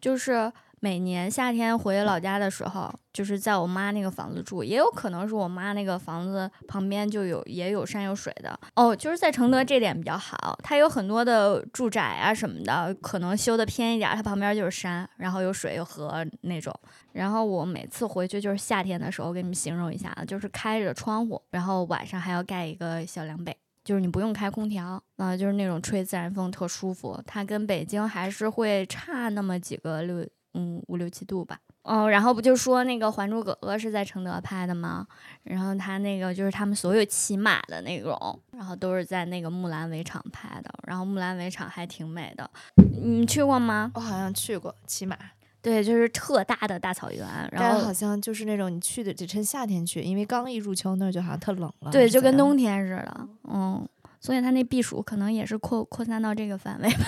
[0.00, 8.94] 就是每年夏天回老家的时候，就是在我妈那个房子住，也有可能是我妈那个房子旁边就有也有山有水的哦。
[8.94, 16.72] 就是在承德这点比较好，它有很多的住宅啊什么的，可能修的偏一点，它旁边就是山，然后有水有河那种。
[17.12, 23.56] 然后我每次回去就是夏天的时候，给你们形容一下啊，就是开着窗户，然后晚上还要盖一个小凉被。
[23.82, 27.22] 就是你不用开空调啊、就是那种吹自然风特舒服。
[27.24, 30.26] 它跟北京还是会差那么几个六
[30.56, 31.60] 嗯五六七度吧。
[31.82, 35.06] 哦，然后不就说那个《还珠格格》是在承德拍的吗？
[35.44, 40.74] 然后他那个就是他们所有骑马的那种，然后都是在那个木兰围场拍的。
[40.88, 42.50] 然后木兰围场还挺美的，
[43.00, 43.92] 你去过吗？
[43.94, 45.16] 我好像去过骑马，
[45.62, 51.92] 对，就是特大的大草原，然后好像就是那种你去的得趁夏天去，因为刚一入秋那儿就好像特冷了。
[51.92, 53.88] 对，就跟冬天似的，嗯，
[54.20, 57.06] 所以它那避暑可能也是扩扩散到这个范围吧，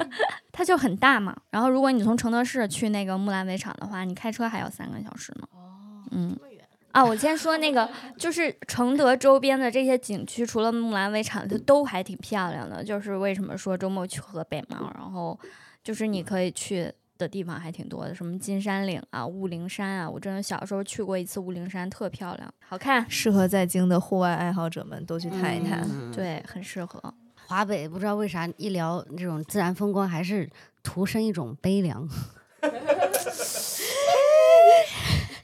[0.52, 1.36] 它就很大嘛。
[1.50, 5.48] 然后如果你从承德市去那个木兰围场的话，你开车还要三个小时呢。
[5.52, 6.38] 哦，嗯，
[6.92, 12.84] 啊，我先说那个，就是承德周边的这些景区，除了木兰围场，它都还挺漂亮的。
[12.84, 15.38] 就是为什么说周末去河北嘛，然后
[15.82, 16.92] 就是你可以去
[17.22, 25.80] 的地方还挺多的，什么金山岭啊、雾灵山啊，我真的小时候去过一次雾灵山，特漂亮，好看，适合在京的户外爱好者们都去探一探。
[25.88, 27.00] 嗯，对，很适合。
[27.46, 30.50] 华北不知道为啥一聊这种自然风光，还是
[30.82, 32.08] 徒生一种悲凉。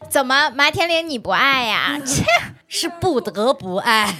[0.08, 2.00] 怎么马天林你不爱呀？
[2.00, 2.24] 切，
[2.66, 4.14] 是不得不爱。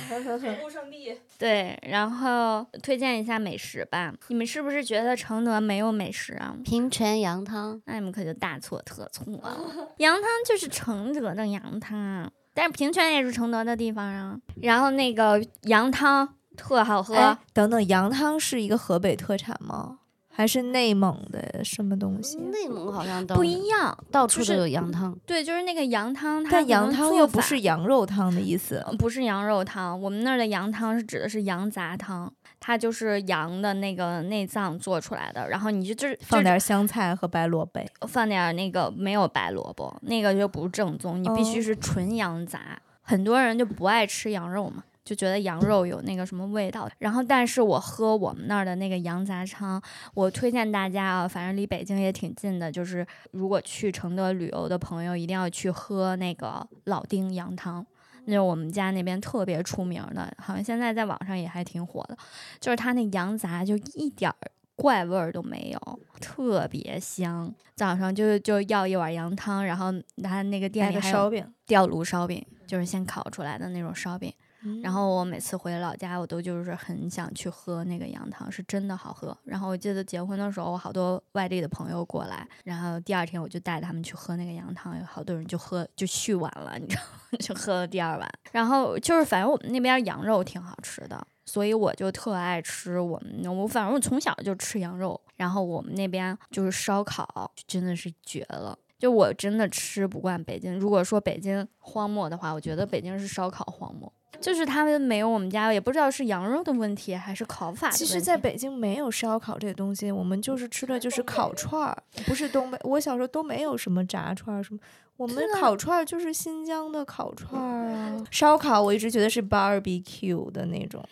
[1.39, 4.13] 对，然后推荐一下美食吧。
[4.27, 6.57] 你们是不是觉得承德没有美食啊？
[6.65, 9.57] 平泉羊汤，那你们可就大错特错了。
[9.99, 14.37] 羊汤就是承德的羊汤，但是平泉也是承德的地方啊。
[14.61, 17.15] 然后那个羊汤特好喝。
[17.15, 20.01] 哎，等等，羊汤是一个河北特产吗？
[20.39, 22.37] 还是内蒙的什么东西？
[22.39, 25.13] 内蒙好像都不一样，到处都有羊汤。
[25.27, 28.77] 对，就是那个羊汤，它但羊汤又不是羊肉汤的意思。
[28.87, 37.81] 呃不是羊肉汤，我们那儿的羊汤是指的是羊杂汤，它就是羊的那个内脏做出来的，然后你就就是放点香菜和白萝卜。
[38.07, 42.81] 放点儿那个没有白萝卜，那个就不正宗，你必须哦是纯羊杂。
[43.03, 46.87] 很多人就不爱吃羊肉嘛，就觉得羊肉有那个什么味道。
[46.99, 49.81] 然后，但是我喝我们那儿的那个羊杂汤，
[50.13, 57.87] 我推荐大家啊，反正离北京也挺近的，就是如果去承德旅游的朋友，一定要去喝那个老丁羊汤。
[58.27, 62.19] 那是我们家那边特别出名的，好像现在在网上也还挺火的。
[62.61, 64.37] 就是它那羊杂就一点儿
[64.77, 67.51] 怪味儿都没有，特别香。
[67.75, 69.87] 早上就就要一碗羊汤，然后
[70.23, 74.31] 它那个店来里还有烧饼，吊炉烧饼，就是先烤出来的那种烧饼。
[74.63, 79.37] 嗯然后我每次回老家，我都就是很想去喝那个羊汤，是真的好喝。
[79.45, 87.39] 然后我记得结婚的时候，我好多外地的朋友过来，然后第二天我就带他们去喝那个羊汤，有好多人就喝就续碗了，你知道吗？
[87.39, 88.29] 就喝了第二碗。
[88.53, 98.77] 然后就是反正我们那边羊肉挺好吃的，所以我就特爱吃我们我反正我从小就吃羊肉，然后我们那边就是烧烤，真的是绝了。
[98.99, 100.77] 就我真的吃不惯北京。
[100.77, 108.05] 如果说北京荒漠的话，我觉得北京是烧烤荒漠，就是他们没有我们家，也不知道是羊肉的问题还是烤法的问题。
[108.05, 112.79] 其实，在北京没有烧烤这个东西，我们就是吃的就是烤串儿，不是东北。
[112.83, 114.81] 我小时候都没有什么炸串儿什么，
[115.17, 118.25] 我们烤串儿就是新疆的烤串儿啊。
[118.31, 121.05] 烧烤我一直觉得是 barbecue 的那种，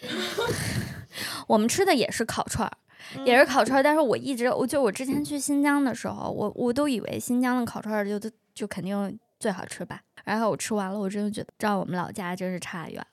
[1.49, 2.77] 我们吃的也是烤串儿。
[3.25, 13.07] 也是烤串儿，但是我一直，我就我之前去新疆的时候，我我都以为新疆的烤串儿就就就肯定最好吃吧，然后我吃完了，我真的觉得照我们老家真是差远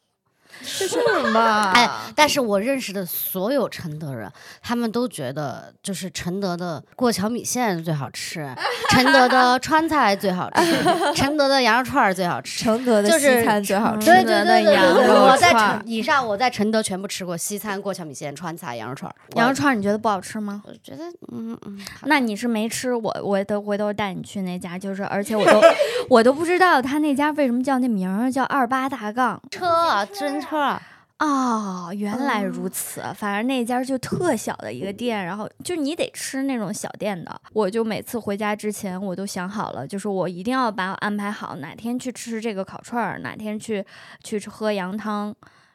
[0.62, 0.66] 了。
[0.66, 0.88] 是
[1.32, 1.72] 吗？
[1.76, 4.32] 哎，但是我认识的所有承德人，
[4.62, 8.48] 他们都觉得就是承德的过桥米线最好吃，
[8.90, 10.84] 承德的川菜最好吃，
[11.16, 12.64] 承德的羊肉串儿最好吃。
[12.64, 14.06] 承德的就是西餐最好吃。
[14.06, 19.16] 对对对对肉我在串以上我在承德全部吃过西餐、过桥米线、川菜、羊肉串儿。
[19.36, 20.62] 羊肉串儿你觉得不好吃吗？
[20.66, 25.62] 我觉得嗯嗯，那你是没吃，我我都回头带你去那家，就是而且我都
[26.10, 30.82] 我都不知道他那家为什么叫那名儿叫二八大杠车啊，真车啊，
[31.20, 33.02] 哦，原来如此。
[33.16, 37.42] 反正那家就特小的一个店，然后就你得吃那种小店的。
[37.54, 43.86] 我就每次回家之前，我都想好了，就是我一定要把我安排好哪天去吃这个烤串儿，哪天去
[44.24, 45.34] 去吃喝羊汤，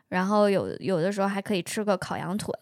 [0.08, 2.52] 然后有有的时候还可以吃个烤羊腿，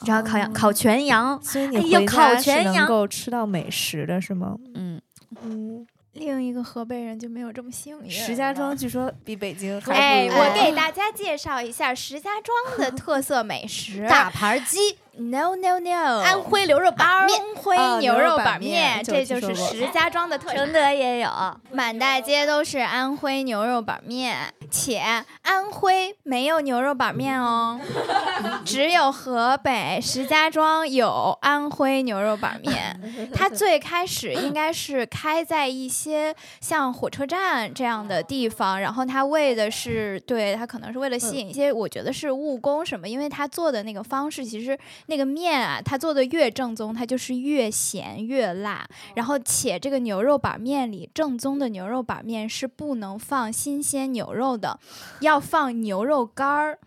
[0.00, 4.56] 你知道烤羊、烤全羊，所以你回烤家是能全羊够吃到美食的是吗？
[4.74, 5.00] 嗯。
[5.42, 8.10] 嗯，另一个河北人就没有这么幸运。
[8.10, 14.06] 石家庄 据说比北京还哎，我给大家介绍一下石家庄的特色美食。
[14.08, 17.38] 大盘鸡、No No No，安徽牛肉板面。
[17.38, 20.56] 安徽啊牛肉板板面，这就是石家庄的特产。
[20.56, 21.28] 承德也有，
[21.70, 24.98] 满大街都是安徽牛肉板面，且
[25.42, 27.78] 安徽没有牛肉板面哦，
[28.64, 32.98] 只有河北石家庄有安徽牛肉板面。
[33.34, 44.76] 它最开始应该是开在一些像火车站这样的地方，然后它为的是对它可能是为了吸引一些，我觉得是务工什么，因为它做的那个方式其实
[45.06, 48.86] 那个面啊，它做的越正宗，它就是越咸越辣。
[49.14, 54.78] 然后且这个牛肉板面里，正宗的牛肉板面是不能放新鲜牛肉的，
[55.20, 56.78] 要放牛肉干儿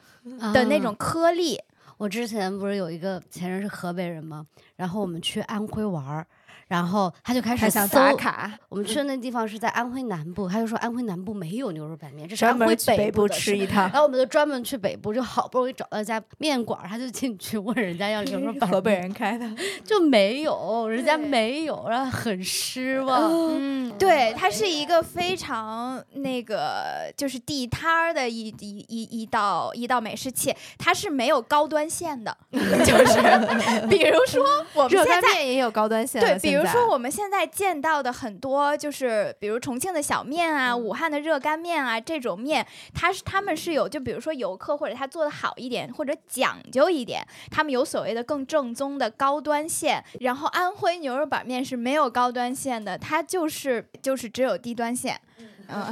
[0.54, 1.60] 的那种啊颗粒。
[1.98, 4.46] 我之前不是有一个前任是河北人吗？
[4.76, 6.28] 然后我们去安徽玩儿，
[6.68, 13.94] 然后他就开始想打卡，我们去的那地方是在安徽南部，他就说安徽南部没有牛肉板面，这是安徽北部吃一趟然。
[13.94, 19.48] 后我们就专门去北部，就好不容易找到一家面馆，他就进去问人家要牛肉板面，河北人开的，
[19.86, 23.32] 就没有，人家没有，然后很失望。
[23.32, 33.20] 嗯，对，它是一个非常那个就是地摊儿的一一一一道一道美食，且它是没有高端线的， 就是
[33.88, 34.44] 比如说
[34.74, 35.36] 我们热干现在。
[35.36, 36.28] 面也有高端线了。
[36.28, 50.04] 对，比如说我们现在见到的很多，就是比如重庆的小面啊、武汉的热干面啊这种面，它是他们是有，就比如说游客或者他做的好一点，或者讲究一点，他们有所谓的更正宗的高端线。
[50.22, 55.20] 然后安徽牛肉板面是没有高端线的，它就是就是只有低端线。
[55.68, 55.84] 嗯，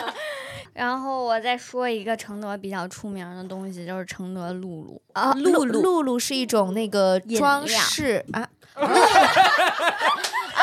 [0.72, 5.02] 然后我再说一个承德比较出名的东西，就是承德露露。
[5.12, 8.86] 啊，露露露露是一种那个装饰啊，啊
[10.54, 10.62] 啊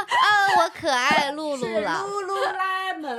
[0.00, 0.26] 啊，
[0.58, 2.02] 我可爱露露了。
[2.06, 3.16] 露露 lemon，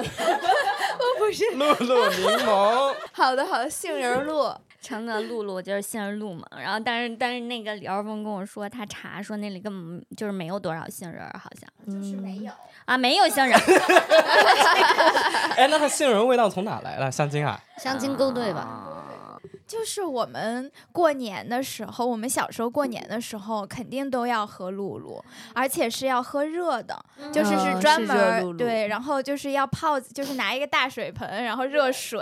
[1.57, 4.53] 露露柠檬，好的好的，杏仁露。
[4.81, 12.51] 承德露露就是杏仁露嘛，然后但是但是那个李二峰跟我说，他查说那里根本就是没有多少杏仁儿，好像就是没有。
[12.85, 13.61] 啊没有杏仁儿，
[15.55, 17.11] 哎，那它杏仁味道从哪来的？
[17.11, 17.61] 香精啊？
[17.77, 18.87] 香精勾兑吧。
[19.71, 32.21] 就是我们过年的时候，我们小时候过年的时候，肯定都要喝露露，而且是要喝热的，就是嗯是专门是露露儿对，然后就是要泡，就是拿一个大水盆，然后热水，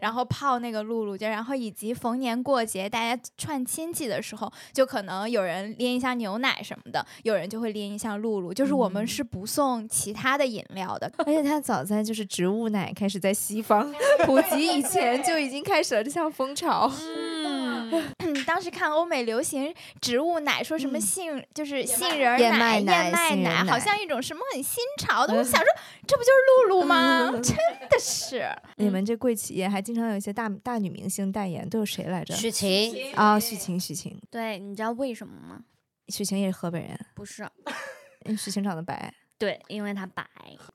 [0.00, 13.88] 然后泡那个露露就然后以及逢年过节大家串亲戚的时候，就可能有人拎一箱牛奶什么的，有人就会拎一箱露露，就是我们是不送其他的饮料的，而且它早在就是植物奶开始在西方
[14.26, 16.87] 普及以前就已经开始了这项风潮。
[16.90, 18.12] 嗯，
[18.46, 25.34] 当时看欧美流行植物奶，说什么杏、就是杏仁奶、麦奶燕麦奶好像一种什么很新潮的。
[25.34, 25.66] 我想说，
[26.06, 27.30] 这不就是露露吗？
[27.42, 27.56] 真
[27.88, 32.34] 的是，你们这贵企业还经常有一些大大女明星代言，都有谁来着？
[32.34, 35.60] 许晴，啊，许晴，许晴，对，你知道为什么吗？
[36.08, 37.46] 许晴也是河北人，不是，
[38.36, 39.12] 许晴长得白。
[39.38, 40.26] 对，因为他白。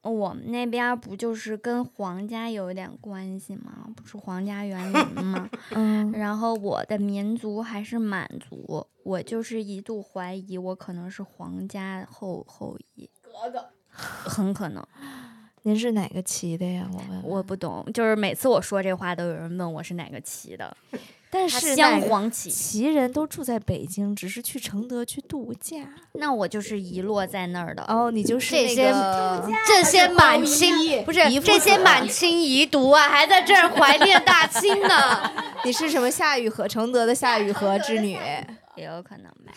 [0.01, 3.87] 我们那边儿不就是跟皇家有一点关系吗？
[3.95, 5.49] 不是皇家园林 吗？
[5.71, 13.69] 嗯，然后我的民族还是满族，我就是一度怀疑我可能是皇家后后裔，格格。
[13.89, 14.85] 很可能。
[15.65, 16.89] 您是哪个旗的呀？
[16.91, 17.23] 我问问。
[17.23, 20.75] 我不懂，就是每次我说这话都有人问我是哪个旗的，
[21.33, 22.51] 但是镶黄旗。
[22.51, 25.77] 旗人都住在北京，只是去承德去度假。
[26.13, 27.83] 那我就是遗落在那儿的。
[27.87, 35.31] 哦，你就是那这些个这些满清不是这些满 清遗毒啊，还在这儿怀念大清呢。
[35.65, 38.15] 你是什么夏雨荷承德的夏雨荷之女？
[38.77, 39.53] 也有可能吧。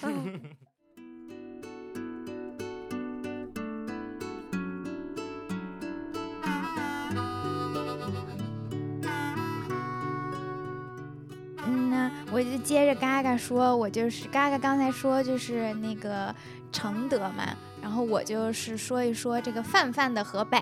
[12.33, 16.35] 我就接着嘎嘎说，我就是嘎嘎刚才说就是那个
[16.73, 20.61] 承德嘛，然后我就是说一说这个泛泛的河北。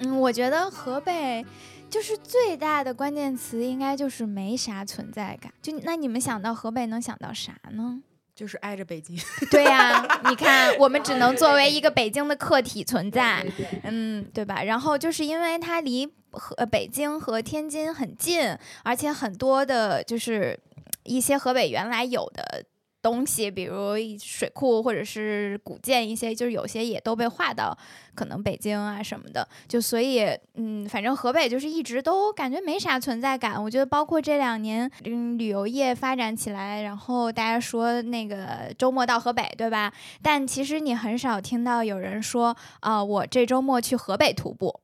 [0.00, 1.44] 嗯，我觉得河北
[1.90, 5.52] 就是最大的关键词应该就是没啥存在感。
[5.62, 8.00] 就那你们想到河北能想到啥呢？
[8.34, 9.18] 就是挨着北京。
[9.50, 13.44] 对呀、你看，我们只能作为一个北京的客体存在，
[13.82, 14.62] 嗯，对吧？
[14.62, 20.56] 然后就是因为它离和呃北京和天津很近，而且很多的就是
[21.08, 22.64] 一些河北原来有的
[23.00, 27.76] 东西，比如水库或者是古建一些，就是有些也都被划到
[28.14, 33.62] 可能北京啊什么的，就所以嗯，反正河北就是一直都感觉没啥存在感。
[33.62, 39.92] 我觉得包括这两年嗯旅游业发展起来，然后大家说那个周末到河北，对吧？
[40.20, 44.80] 但其实你很少听到有人说啊、我这周末去河北徒步。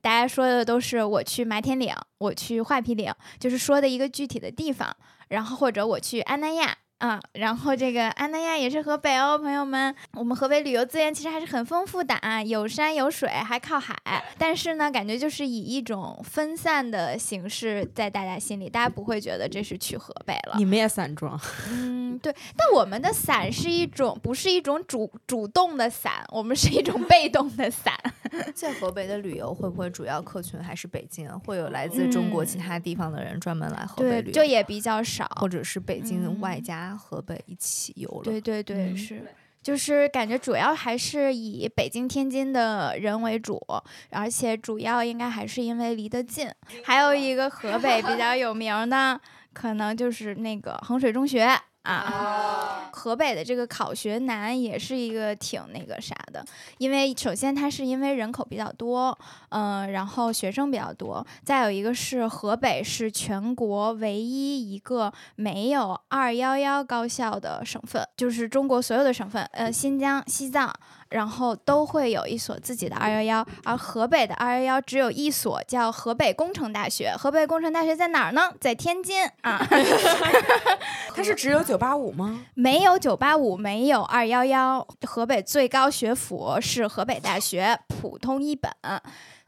[0.00, 4.94] 大家说的都是我去麻田岭，我去画皮岭，就是说的一个具体的地方，
[5.28, 6.78] 然后或者我去安那亚。
[6.98, 13.96] 啊，然后这个安那亚也是河北哦，朋友们，我们河北旅游资源其实还是很丰富的啊，有山有水，还靠海。
[14.36, 20.54] 但是呢，感觉就是以一种分散的形式在大家心里，大家不会觉得这是去河北了。
[20.56, 27.94] 你们也散装， 嗯，对，但我们的散是一种不是一种主主动的散，我们是一种被动的伞。
[28.54, 31.40] 在河北的旅游会不会主要客群还是北京啊？
[31.44, 34.32] 会有来自中国嗯其他地方的人专门来河北，旅游？
[34.32, 35.26] 就也比较少。
[35.40, 38.22] 或者是北京嗯外加河北一起游了。
[38.24, 39.22] 对对对，嗯是。
[39.60, 43.60] 就是感觉主要还是以北京、天津的人为主，
[44.08, 46.48] 而且主要应该还是因为离得近。
[46.84, 49.20] 还有一个河北比较有名的，
[49.52, 51.46] 可能就是那个衡水中学
[51.92, 52.90] 啊。
[52.92, 56.44] 河北的这个考学难也是一个挺那个啥的，
[56.78, 59.16] 因为首先它是因为人口比较多，
[59.50, 70.72] 嗯、然后学生比较多，再有一个是河北是全国唯一一个没有二幺幺高校的省份，就是中国所有的省份，呃，新疆、西藏，
[71.10, 77.12] 然后都会有一所自己的二幺幺，而河北的二幺幺只有一所，叫河北工程大学。
[77.16, 78.52] 河北工程大学在哪儿呢？
[78.60, 79.66] 在天津啊，
[81.14, 82.44] 它是只有九八五吗？
[82.54, 84.86] 没有九八五，没有二幺幺。
[85.06, 88.70] 河北最高学府是河北大学普通一本。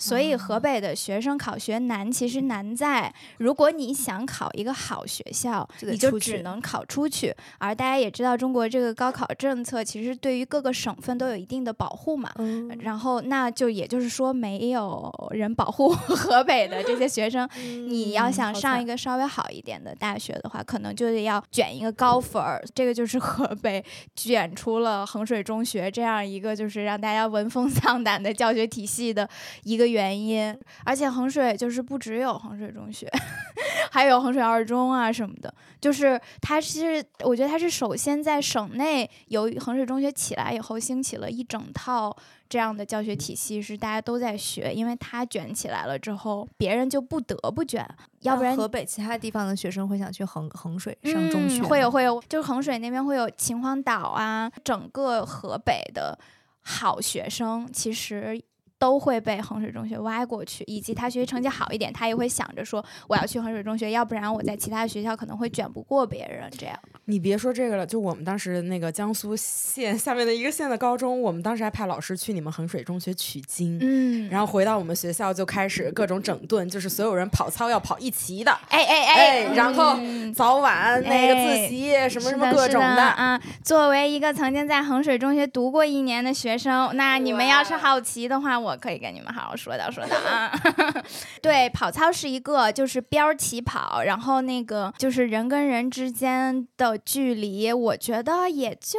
[0.01, 7.32] 所以河北的学生考学难，其实难在如果你想考一个好学校，你就只能考出去。
[7.59, 12.32] 而大家也知道，中国这个高考政策其实对于各个省份都有一定的保护嘛。
[12.38, 17.46] 嗯，然后，那就也就是说，没有人保护 河北的这些学生。
[17.61, 22.64] 你要想上一个，个稍微好一点的大学的话，可能就得要卷一个高分儿。
[22.74, 23.84] 这个就是河北
[24.16, 29.28] 卷出了衡水中学这样一个就是让大家闻风丧胆的教学体系的
[29.64, 30.57] 一个原因。
[30.84, 33.11] 而且衡水就是不只有衡水中学，
[33.91, 35.53] 还有衡水二中啊什么的。
[35.80, 42.14] 就是它是，我觉得它是首先在省内由于衡水中学起来以后，兴起了一整套
[42.50, 47.87] 这样的教学体系，是大家都在学，因为它卷起来了之后，别人就不得不卷，
[48.21, 56.18] 要不然河北其他地方的学生会想去衡衡水上中学、嗯，会有会有，就是衡水那边会有秦皇岛啊，整个河北的
[56.61, 58.38] 好学生其实。
[58.80, 66.50] 都会被衡水中学挖过去，以及他学习成绩好一点，他也会想着说我要去衡水中学，要不然我在其他学校可能会卷不过别人。
[66.58, 66.74] 这样，
[67.04, 83.38] 你别说这个了，就我们当时那个江苏县 下面的一个县的高中，我们当时还派老师去你们衡水中学取经，嗯，然后回到我们学校就开始各种整顿，就是所有人跑操要跑一齐的，哎哎哎，然后嗯早晚那个自习什么什么各种是的啊。
[83.62, 90.53] 作为一个曾经在衡水中学读过一年的学生，那你们要是好奇的话，我可以跟你们好好说道说道啊。
[91.42, 98.99] 对，跑操是一个就是边儿起跑，然后那个就是人跟人之间的距离，我觉得也就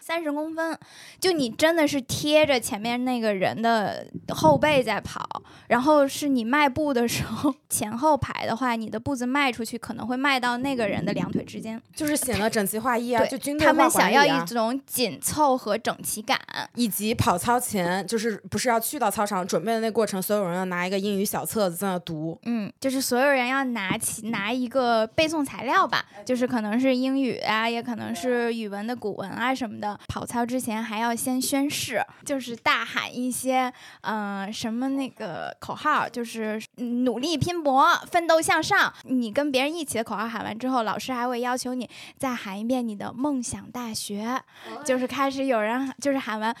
[0.00, 0.78] 三十公分，
[1.20, 11.80] 就你真的是贴着前面那个人的后背在跑，然后是你迈步的时候前后排的话，你的步子迈出去可能会迈到那个人的两腿之间。
[11.94, 16.38] 就是显得整齐划一啊，就军队他们想要一种紧凑和整齐感。
[16.74, 22.38] 以及跑操前，就是不是要去到操场准备的那过程，所有人要拿一个英语小册子在那读。
[22.44, 29.98] 嗯，就是所有人要拿起拿一个背诵材料吧，就是可能是英语啊，也可能是语文的古文啊什么的。
[30.08, 38.92] 跑操之前还要先宣誓，就是大喊一些嗯、呃、什么那个口号，就是嗯努力拼搏、奋斗向上。
[39.04, 44.40] 你跟别人一起的口号喊完之后，老师还会要求你再喊一遍你的梦想大学，
[44.84, 46.54] 就是开始有人就是喊完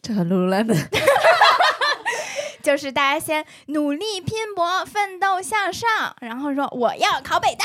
[0.00, 0.86] 这很 Lululemon。
[2.62, 7.64] 就是大家先努力拼搏、奋斗向上，然后说我要考北大。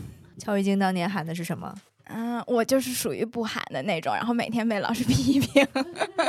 [0.38, 1.74] 乔玉晶当年喊的是什么？
[2.12, 5.66] 嗯，我就是属于不喊的那种，然后每天被老师 批评。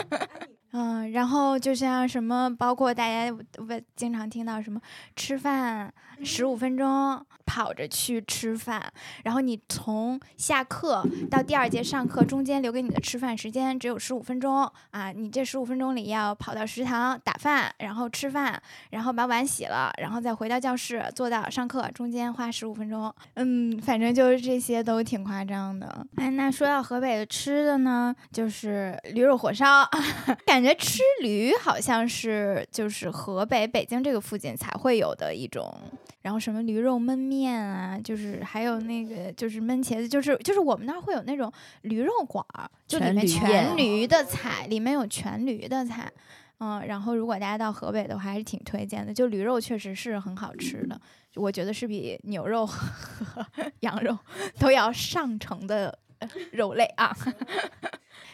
[0.73, 4.79] 嗯，然后就像什么，包括大家我经常听到什么
[5.15, 8.81] 吃饭十五分钟跑着去吃饭，
[9.25, 18.57] 然后你从下课到第二节上课中间留给你的吃饭时间只有十五分钟啊，你这十五分钟里要跑到食堂打饭，然后吃饭，
[18.91, 23.13] 然后把碗洗了，然后再回到教室坐到上课，中间花十五分钟。
[23.33, 26.07] 嗯，反正就是这些都挺夸张的。
[26.15, 29.85] 哎，那说到河北的吃的呢，就是驴肉火烧，
[30.47, 35.77] 感觉吃驴好像是就是河北、北京这个附近才会有的一种。
[36.21, 46.11] 然后什么驴肉焖面啊，就是还有那个就是焖茄子，就是就是我们那儿会有那种驴肉馆儿，就里面全驴的菜，里面有全驴的菜。
[46.59, 49.11] 嗯，然后如果大家到河北的话，还是挺推荐的。
[49.11, 51.01] 就驴肉确实是很好吃的，
[51.33, 53.43] 我觉得是比牛肉和
[53.79, 54.15] 羊肉
[54.59, 57.11] 都要上乘的呃肉类啊。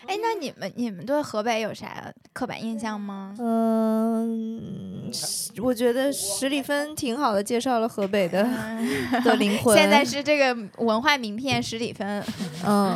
[0.07, 3.35] 哎，那你们你们对河北有啥刻板印象吗？
[3.39, 8.43] 嗯，是我觉得十里芬挺好的介绍了河北的
[9.23, 9.77] 的灵魂。
[9.77, 12.23] 现在是这个文化名片十里芬，
[12.65, 12.95] 嗯，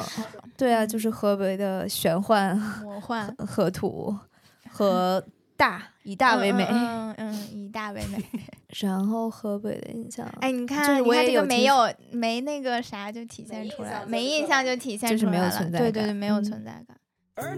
[0.58, 4.16] 对啊，就是河北的玄幻、魔幻河图
[4.70, 5.24] 和
[5.62, 6.66] 大，以大为美。
[6.70, 8.18] 嗯嗯嗯，以大为美。
[8.82, 16.98] 然后河北的印象， 哎，你看，就是我你看这个也有没有没那个啥就体现出来了，没印象就体现就是没有出来了存在感对对对，没有嗯存在感。
[17.36, 17.56] 二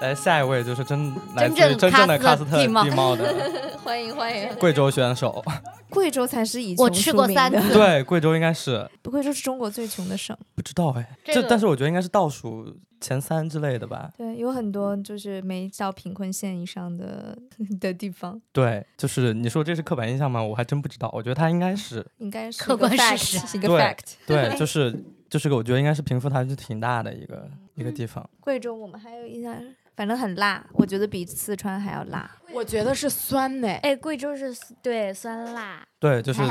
[0.00, 3.24] 来，下一位就是真来自真正于真正的喀斯特地貌地貌的
[3.82, 4.48] 欢迎欢迎。
[4.56, 5.42] 贵州选手。
[5.88, 10.36] 贵州才是以我去过三出名的，对，贵州应该是贵州是中国最穷的省。
[10.54, 14.10] 不知道哎，这但是我觉得应该是倒数前三之类的吧。
[14.18, 17.38] 对，有很多就是没到贫困线以上的
[17.80, 20.42] 的地方，对，就是你说这是刻板印象吗？
[20.42, 21.08] 我还真不知道。
[21.14, 24.14] 我觉得他应该是应该是客观事实是一个对 fact。
[24.26, 24.92] 对，就是
[25.30, 28.28] 就是个，我觉得应该是贫富差距挺大的一个一个地方。
[28.40, 29.56] 贵州我们还有印象，
[29.94, 32.28] 反正很辣，我觉得比四川还要辣。
[32.52, 36.42] 我觉得是酸的，哎，贵州是对酸辣，对，就是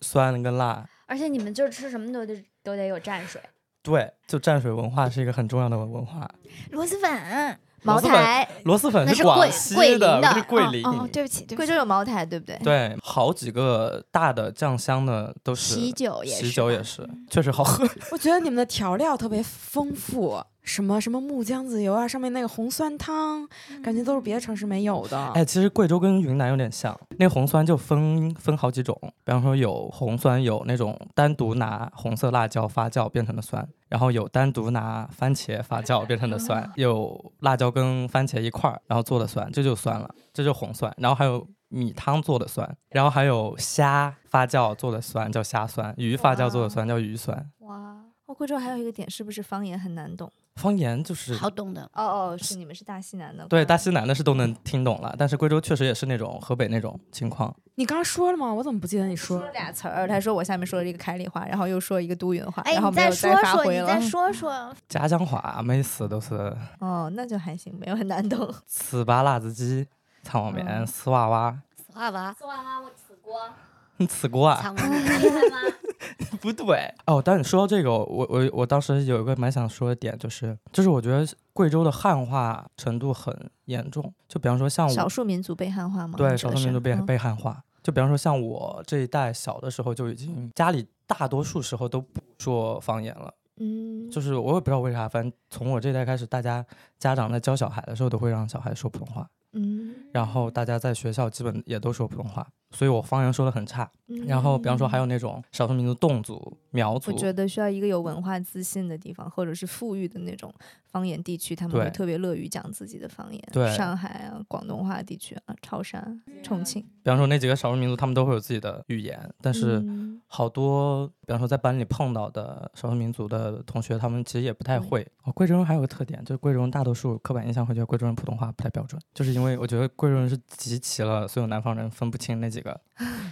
[0.00, 0.84] 酸跟辣。
[1.06, 3.40] 而且你们就吃什么都得都得有蘸水。
[3.82, 6.28] 对，就蘸水文化是一个很重要的文化。
[6.72, 10.84] 螺蛳粉，茅台，螺蛳粉那是广桂西桂林的，是桂林。
[10.84, 12.58] 哦，对不起，对不起，贵州有茅台，对不对？
[12.62, 17.88] 对，好几个大的酱香的都是喜酒也喜是喜酒也是，确实好喝。
[18.12, 23.48] 我觉得你们的调料特别丰富，什么什么木姜子油啊，上面那个红酸汤，
[23.82, 25.16] 感觉都是别的城市没有的。
[25.28, 40.92] 哎，其实贵州跟云南有点像，那红酸就分分好几种，比方说有红酸，有那种单独拿红色辣椒发酵变成的酸，然后有单独拿番茄发酵变成的酸，有辣椒跟番茄一块儿然后做的酸，这就酸了，这就红酸。
[40.98, 47.48] 然后还有米汤做的酸，然后还有虾发酵做的酸叫虾酸，鱼发酵做的酸叫鱼酸。
[47.60, 50.30] 哇，哦，贵州还有一个点是不是方言很难懂？
[50.56, 51.82] 方言就是好懂的。
[51.92, 53.46] 哦哦，是你们是大西南的。
[53.46, 57.54] 对大西南的是都能听懂了，但是贵州确实也是那种河北那种情况。
[57.74, 58.52] 你刚刚说了吗？
[58.52, 59.50] 我怎么不记得你说说？
[59.50, 64.08] 俩词儿，他说我下面说了一个开里话，然后又说一个都匀话，哎，然后再没有再说说，发挥了你再。
[64.08, 66.34] 说说，家乡话每次都是
[66.80, 68.38] 哦，那就还行，没有很难懂。
[68.68, 69.86] 糍粑辣子鸡、
[70.24, 71.54] 汤泡面、嗯丝娃娃。
[71.76, 73.40] 丝娃娃，丝娃娃我吃过，
[73.98, 74.58] 你吃过啊？
[74.62, 75.58] 苍蝇厉害吗？
[76.40, 83.34] 不对哦，但你说到这个，我我我当时有一个蛮想说的点，就是就是我觉得贵州的汉化程度很
[83.66, 84.12] 严重。
[84.28, 86.14] 就比方说像少数民族被汉化吗？
[86.16, 93.32] 对少数民族被嗯被汉化，就比方说像我这一代小的时候就已经家里大多数时候都不说方言了。
[93.58, 96.62] 嗯，就是我也不知道为啥，反正从我这一代开始，大家
[96.98, 103.90] 家长在教小孩的时候都会让小孩说普通话，嗯，然后大家在学校基本也都说普通话，所以我方言说的很差。
[104.24, 110.54] 然后比方说还有那种少数民族侗族、苗族我，觉得需要一个有文化自信的地方，或者是富裕的那种
[110.92, 113.42] 方言地区，他们会特别乐于讲自己的方言。
[113.50, 116.00] 对上海啊、广东话地区啊、潮汕、
[116.44, 125.04] 重庆，比方说那几个少数民族，他们都会有自己的语言，但是嗯好多，比方说在班里碰到的少数民族的同学，他们其实也不太会。
[125.24, 132.65] 哦，贵州人还有个特点，就是贵州人大多数刻板印象会觉得贵州人普通话不太标准，就是因为我觉得贵州人是集齐了所有南方人分不清那几个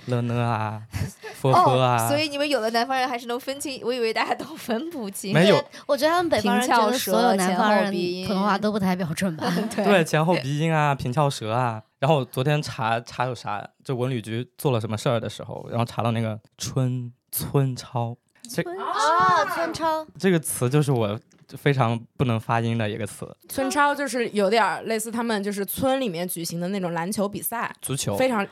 [0.07, 0.83] 了呢 啊、
[1.35, 5.33] 佛佛啊，哦，所以你们有的南方人还是能分清，我以为大家都分不清。
[5.33, 9.51] 没有我觉得他们北方人觉得所有南方人鼻音普通话都不太标准吧？
[9.77, 11.83] 对前后鼻音啊、平翘舌啊。
[11.99, 18.15] 然后我昨天查查有啥，就文旅局做了什么事儿的时候，然后查到那个春村超，
[18.49, 21.19] 这哦，村超，这个词就是我
[21.57, 28.17] 非常不能发音的一个词，村超就是有点儿类似他们就是村里面举行的那种篮球比赛，足球。
[28.17, 28.47] 非常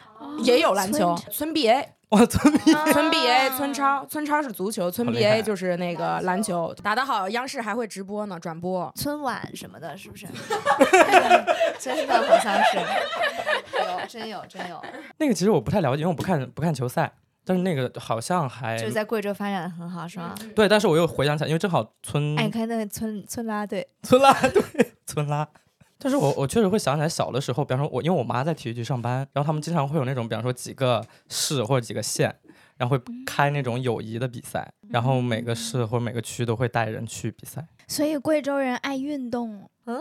[0.45, 1.85] 也有篮球，村 BA。
[2.11, 8.93] 哇，村 BA， 村 BA 村超，村超是足球，村 BA 就是那个篮球，打得好，央视还会直播呢，转播。
[8.95, 10.27] 春晚什么的，是不是？
[11.81, 12.77] 真的好像是，
[13.81, 14.79] 有真有真有，
[15.17, 17.11] 那个其实我不太了解，因为我不看不看球赛，
[17.45, 20.35] 但是那个好像还就是在贵州发展的很好，是吗？
[20.55, 24.63] 对，但是我又回想起来，因为正好村哎，你看那个村村拉队，村拉队
[25.07, 25.49] 村拉。
[25.99, 32.35] 但是我我确实会想起来小的时候，比方说我因为我妈在体育局上班，然后他们经常会有那种，比方说几个市或者几个县，
[32.77, 37.65] 然后会开那种友谊的比赛，然后每个市或者每个区都会带人去比赛。
[37.87, 40.01] 所以贵州人爱运动，嗯，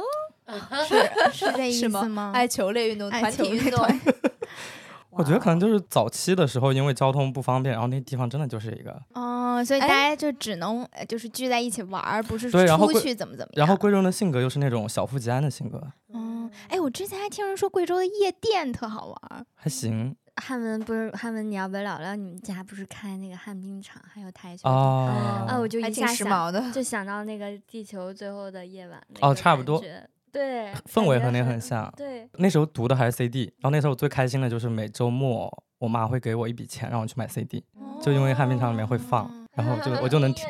[0.88, 0.96] 是
[1.32, 2.32] 是这 意思吗？
[2.34, 3.86] 爱球类运动、爱团体运动。
[5.12, 9.02] 我觉得可能就是早期的时候，因为交通不方便，然后那地方真的就是一个。
[9.14, 12.58] 哦，所以大哎家就只能呃就是聚在一起玩儿，不是出
[13.00, 13.66] 去怎么怎么样。
[13.66, 15.78] 然后贵州的性格又是那种小富即安的性格，
[16.14, 19.46] 哦，哎，我之前还听人说贵州的夜店特好玩。
[19.56, 25.46] 还行汉文不是汉文，你要不要聊聊你们家不是开那个旱冰场，还有台球厅啊。
[25.48, 26.72] 啊，我就一下想时髦的。
[26.72, 29.84] 就想到那个地球最后的夜晚哦差不多
[30.32, 31.94] 对， 氛围和那感觉很像。
[31.98, 37.64] 对，那时候读的还是 CD，然后那时候我最开心的就是每周末我妈会给我一笔钱让我去买 CD，
[38.02, 40.48] 就因为旱冰场里面会放，然后就我就能听。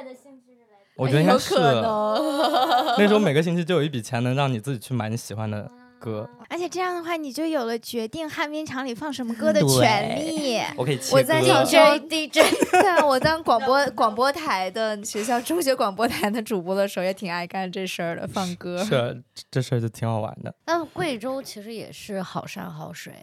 [0.97, 1.55] 我觉得应该是，
[2.99, 5.71] 那时候每个星期就有一笔钱能让你自己去买你喜欢的
[6.02, 10.60] 歌，而且这样的话，你就有了决定旱冰场里放什么歌的权利。
[10.76, 11.95] 我可以切我在歌小。
[11.99, 12.41] DJ
[12.72, 18.84] 对啊，我当广播广播台的学校中学广播台的主播的时候，也挺爱干这事儿的，放歌。
[18.84, 20.53] 是这事儿就挺好玩的。
[20.65, 23.14] 那贵州其实也是好山好水，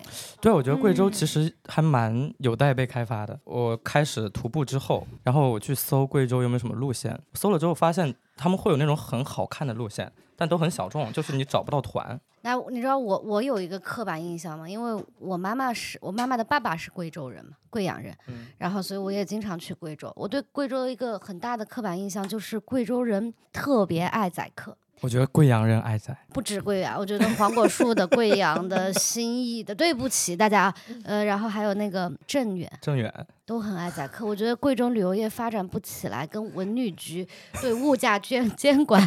[0.41, 3.39] 对，我觉得贵州嗯其实还蛮有待被开发的。
[3.45, 12.21] 我开始徒步之后，然后我去搜贵州有没有什么路线，搜了之后发现他们会有那种很好看的路线，但都很小众，就是你找不到团。
[12.43, 14.69] 那你知道我我有一个刻板印象吗？
[14.69, 20.12] 因为我妈妈是我妈妈的爸爸是贵州人嘛，贵阳人，嗯然后所以我也经常去贵州。
[20.16, 33.12] 我对贵州一个很大的刻板印象就是贵州人特别爱宰客，我觉得贵阳人爱宰，不止贵阳，我觉得黄果树的、贵阳的、 新义的，对不起大家啊，呃，然后还有那个镇远镇远
[33.47, 34.27] 都很爱宰客。
[34.27, 37.27] 我觉得贵州旅游业发展不起来，跟文旅局
[37.62, 39.01] 对物价监监管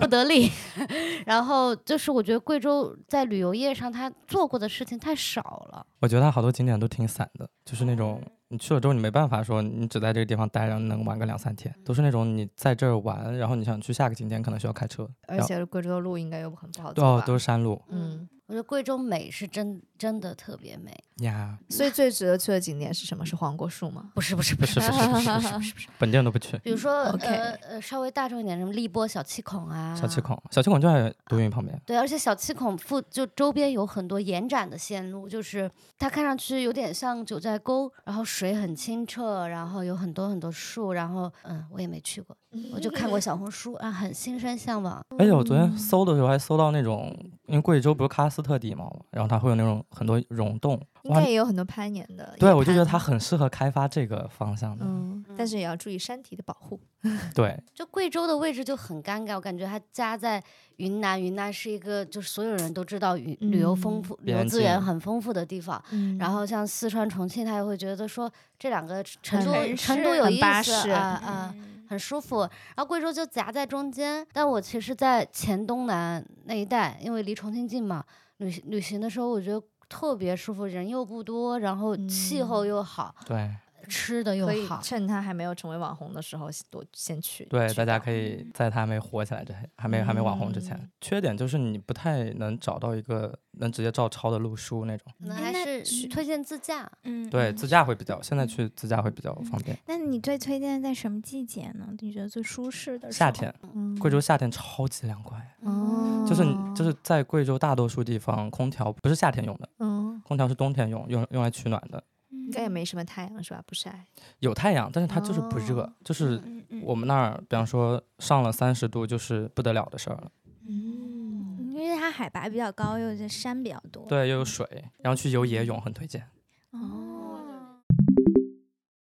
[0.00, 0.50] 不得力。
[1.26, 5.84] 然后就是我觉得贵州在旅游业上他做过的事情太少了。
[6.00, 17.80] 我觉得他好多景点都挺散的，就是那种你去了之后你没办法说你只在这个地方待着能玩个两三天，都是那种你在这儿玩，然后你想去下个景点可能需要开车，而且贵州的路应该又很不好走对哦都是山路。
[17.88, 21.58] 嗯，我觉得贵州美是真真的特别美呀！
[21.68, 23.26] 所以最值得去的景点是什么？
[23.26, 24.10] 是黄果树吗？
[24.14, 26.56] 不是不是不是不是不是不是不是不是本地人都不去。
[26.58, 29.94] 比如说呃呃稍微大众一点什么荔波小七孔啊。
[29.96, 31.76] 小七孔，小七孔就在都匀旁边。
[31.84, 35.68] 对，而且小七孔附就周边有很多延展的线路，就是
[35.98, 42.36] 它看上去有点像九寨沟，然后水很清澈，然后有很多很多树，然后嗯我也没去过，
[42.72, 45.04] 我就看过小红书啊，很心生向往。
[45.18, 47.12] 而且我昨天搜的时候还搜到那种，
[47.46, 49.84] 因为贵州不是喀斯特地貌嘛，然后它会有那种。
[49.90, 52.34] 很多溶洞，应该也有很多攀岩的。
[52.38, 54.84] 对我就觉得它很适合开发这个方向的。
[54.86, 56.78] 嗯，但是也要注意山体的保护。
[57.34, 60.42] 对，就贵州的位置就很尴尬，我感觉它夹在
[60.76, 65.82] 云南，云南是一个就是所有人都知道旅旅游丰富、旅游资源很丰富的地方。
[65.90, 71.54] 嗯然后像四川、重庆，他也会觉得说这两个成都成都有意思啊啊。
[71.88, 74.26] 很舒服，然后贵州就夹在中间。
[74.30, 78.04] 但我其实，在黔东南那一带，因为离重庆近嘛，
[78.36, 79.58] 旅行旅行的时候，我觉得
[79.88, 83.50] 特别舒服，人又不多，然后气候又好，对
[83.88, 84.80] 吃的又可以好。
[84.82, 87.44] 趁他还没有成为网红的时候多先去。
[87.46, 95.12] 对，大家可以在他还没火起来之前，还没还没网红之前，嗯缺点就是你不太能找到一个能直接照抄的路书那种。
[95.20, 96.90] 可能还是推荐自驾。
[97.04, 99.76] 嗯，对，嗯自驾会比较，现在去自驾会比较方便。
[99.86, 101.88] 那你最推荐在什么季节呢？
[101.98, 112.02] 你觉得最舒适的时候夏天，嗯贵州夏天超级凉快，哦，就是你就是在贵州大多数地方，空调不是夏天用的，嗯，空调是冬天用，用用来取暖的。
[112.30, 113.62] 应该也没什么太阳是吧？
[113.66, 114.04] 不晒。
[114.40, 116.40] 有太阳，但是它就是不热，哦就是
[116.82, 120.30] 我们那儿，比方说上了三十度，就是不得了的事儿了。
[120.66, 124.04] 嗯，因为它海拔比较高，又是山比较多。
[124.06, 124.66] 对，又有水，
[124.98, 126.26] 然后去游野泳很推荐。
[126.72, 127.80] 哦，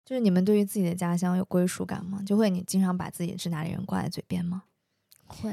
[0.05, 2.21] 就是你们对于自己的家乡有归属感吗？
[2.25, 4.63] 就会你经常把自己是哪里人挂在嘴边吗？
[5.25, 5.51] 会，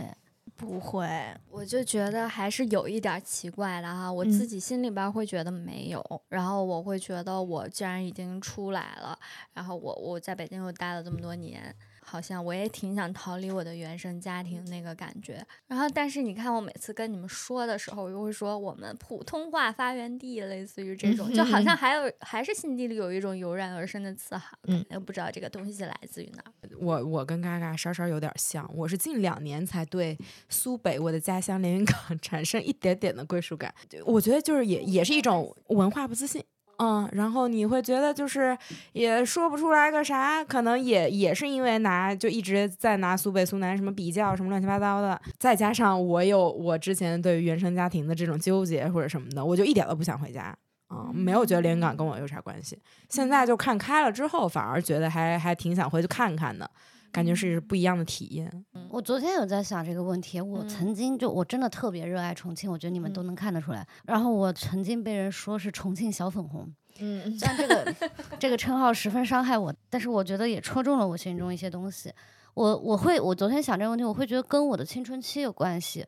[0.57, 1.09] 不会，
[1.51, 4.31] 我就觉得还是有一点儿奇怪的哈，我嗯。
[4.31, 9.19] 自己心里边儿会觉得没有，然后我会觉得我既然已经出来了，
[9.53, 11.75] 然后我我在北京又待了这么多年，
[12.09, 15.45] 好像我也挺想逃离我的原生家庭那个感觉。
[15.67, 26.53] 然后，但是你看我每次跟你们说的时候，我又会说我们普通话发源地，类似于这种，就好像还有还是心底里有一种油然而生的自豪感，嗯又不知道这个东西来自于哪儿。
[26.79, 30.17] 我我跟嘎嘎稍稍有点像，我是近两年才对
[30.49, 33.75] 苏北我的家乡连云港 产生一点点的归属感。
[34.05, 36.45] 我觉得就是也也是一种文化不自信。
[36.79, 38.57] 嗯，然后你会觉得就是
[38.93, 50.57] 也说不出来个啥，可能也也是因为拿就一直在拿苏北苏南什么比较什么乱七八糟的，再加上我有我之前对于原生家庭的这种纠结或者什么的，我就一点都不想回家。
[50.89, 52.79] 嗯，没有觉得连云港跟我有啥关系。
[53.09, 56.71] 现在就看开了之后，反而觉得还还挺想回去看看的，
[57.17, 58.67] 感觉是不一样的体验。
[58.91, 63.87] 我昨天有在想这个问题，我嗯曾经就我真的特别热爱重庆，我觉得你们都嗯能看得出来。
[64.05, 66.71] 然后我曾经被人说是重庆小粉红，
[67.01, 67.95] 嗯，虽然这个
[68.39, 72.13] 这个称号十分伤害我，但是我觉得也戳中了我心中一些东西。
[72.53, 76.07] 我我会我昨天想这个问题，我会觉得跟我的青春期有关系，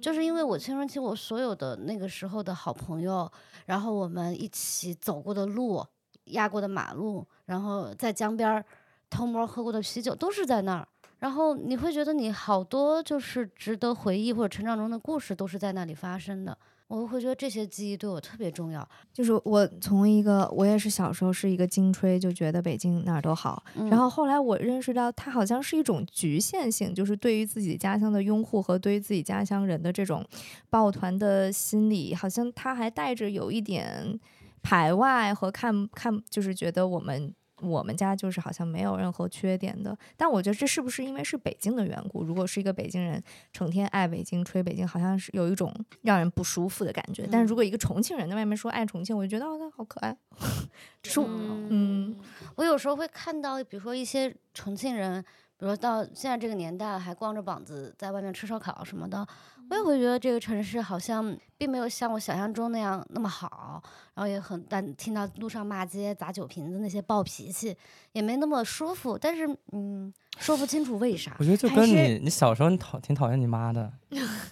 [0.00, 3.30] 就是因为我青春期我所有的那个时候的好朋友，
[3.66, 5.84] 然后我们一起走过的路、
[6.24, 8.64] 压过的马路，然后在江边儿
[9.10, 10.88] 偷摸喝过的啤酒，都是在那儿。
[11.18, 16.56] 然后你会觉得你好多就是值得回忆或者成长中的故事都是在那里发生的，
[16.88, 18.86] 我会觉得这些记忆对我特别重要。
[19.14, 30.22] 就是我从一个我也是小时候是一个金吹，就觉得北京哪儿都好，嗯然后后来我认识到它好像是一种局限性，就是对于自己家乡的拥护和对于自己家乡人的这种
[30.68, 34.20] 抱团的心理，好像它还带着有一点
[34.62, 37.34] 排外和看看，就是觉得我们。
[37.62, 42.22] 我们家就是好像没有任何缺点的，但我觉得这是不是因为是北京的缘故？
[42.22, 43.22] 如果是一个北京人，
[43.52, 47.26] 成天爱北京、吹北京，好像是有一种让人不舒服的感觉。
[47.30, 50.16] 但是如果一个重庆人在外面说爱重庆，我就觉得哦，他好可爱。
[51.02, 52.14] 这是我嗯
[52.56, 55.22] 我有时候会看到，比如说一些重庆人，
[55.56, 59.26] 比如说到现在这个年代还光着膀子在外面吃烧烤什么的，
[59.68, 63.82] 我也会觉得这个城市好像并没有像我想象中那样那么好，
[64.14, 67.76] 然后也很但听到路上骂街、砸酒瓶子那些暴脾气，
[68.12, 69.18] 也没那么舒服。
[69.18, 71.44] 但是嗯，说不清楚为啥我。
[71.44, 73.92] 觉得就跟你你小时候你讨挺讨厌你妈的，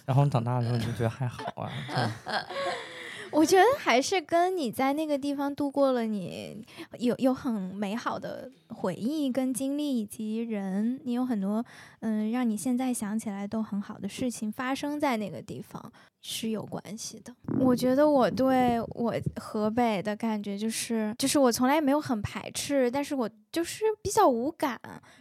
[0.05, 1.71] 然后你长大了之后你就觉得还好啊。
[3.35, 6.65] 我觉得还是跟你在那个地方度过了你
[6.99, 11.63] 有有很美好的回忆跟经历，以及人，你有很多
[11.99, 15.91] 嗯，让你现在想起来都很好的事情发生在那个地方。
[16.27, 17.31] 是有关系的。
[17.59, 24.79] 我觉得我对我河北的感觉就是，就是我从来没有很排斥，但是我就是比较无感，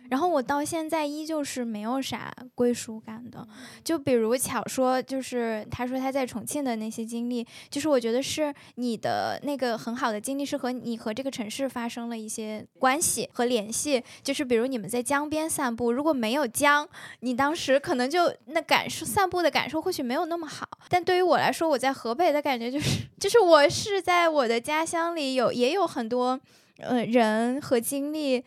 [0.08, 3.46] 然后我到现在依旧是没有啥归属感的。
[3.84, 14.02] 就比如巧说，就是他说他在重庆的那些经历，就是我觉得是你的那个很好的经历，是和你和这个城市发生了一些关系和联系。
[14.22, 16.88] 就是比如你们在江边散步，如果没有江，
[17.20, 20.66] 你当时可能就那感受散步的感受或许没有那么好。
[20.94, 26.38] 但对于我来说，我在河北的感觉就是， 就是我是在我的家乡里有也有很多
[26.78, 28.44] 呃人和经历。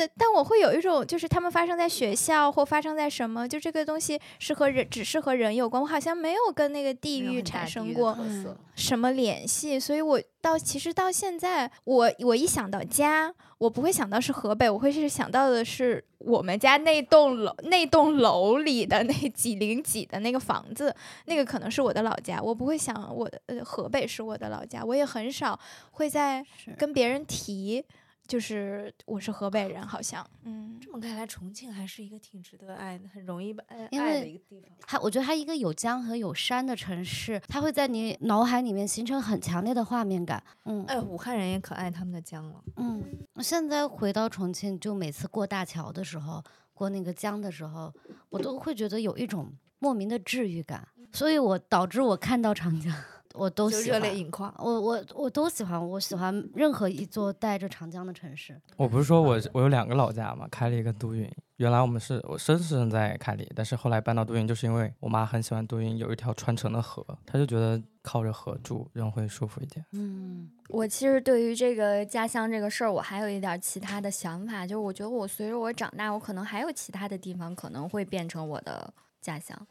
[0.00, 5.82] 但但我会有一种，就是他们发生在学校或发生在什么，就这个东西是和人，只是和人有关。
[5.82, 20.94] 我好像没有跟那个地域产生过嗯什么联系，所以我到其实到现在，我我一想到家，我不会想到是河北，我会是想到的是我们家那栋楼那栋楼里的那几零几的那个房子，
[21.26, 25.58] 那个可能是我的老家，我不会想我的呃河北是我的老家，我也很少
[25.90, 26.42] 会在
[26.78, 27.84] 跟别人提。
[28.30, 34.70] 就是我是河北人，好像，嗯，这么看来，重庆还是一个挺值得爱的，很容易把爱爱的一个地方。
[34.86, 40.40] 它，我觉得它一个有江和有山的城市，它会在你脑海里面形成很强烈的画面感。
[40.66, 42.62] 嗯哎，武汉人也可爱他们的江了。
[42.76, 43.02] 嗯，
[43.34, 46.40] 我现在回到重庆，就每次过大桥的时候，
[46.72, 47.92] 过那个江的时候，
[48.28, 52.94] 我都会觉得有一种莫名的治愈感，所以我导致我看到长江，
[53.40, 54.14] 我都喜欢热泪。
[54.14, 54.54] 盈眶。
[54.58, 58.60] 我我我都喜欢，我喜欢任何一座带着长江的城市。
[58.76, 61.30] 我不是说我我有两个老家嘛，开了一个都匀。
[61.56, 69.84] 原来我们是我生是生在开里，但是后来搬到都匀，就是因为我妈很喜欢都匀有一条穿城的河，她就觉得靠着河住人会舒服一点。
[69.92, 79.66] 嗯，我其实对于这个家乡这个事儿，我还有一点儿其他的想法，就是我觉得我随着我长大，我可能还有其他的地方可能会变成我的家乡，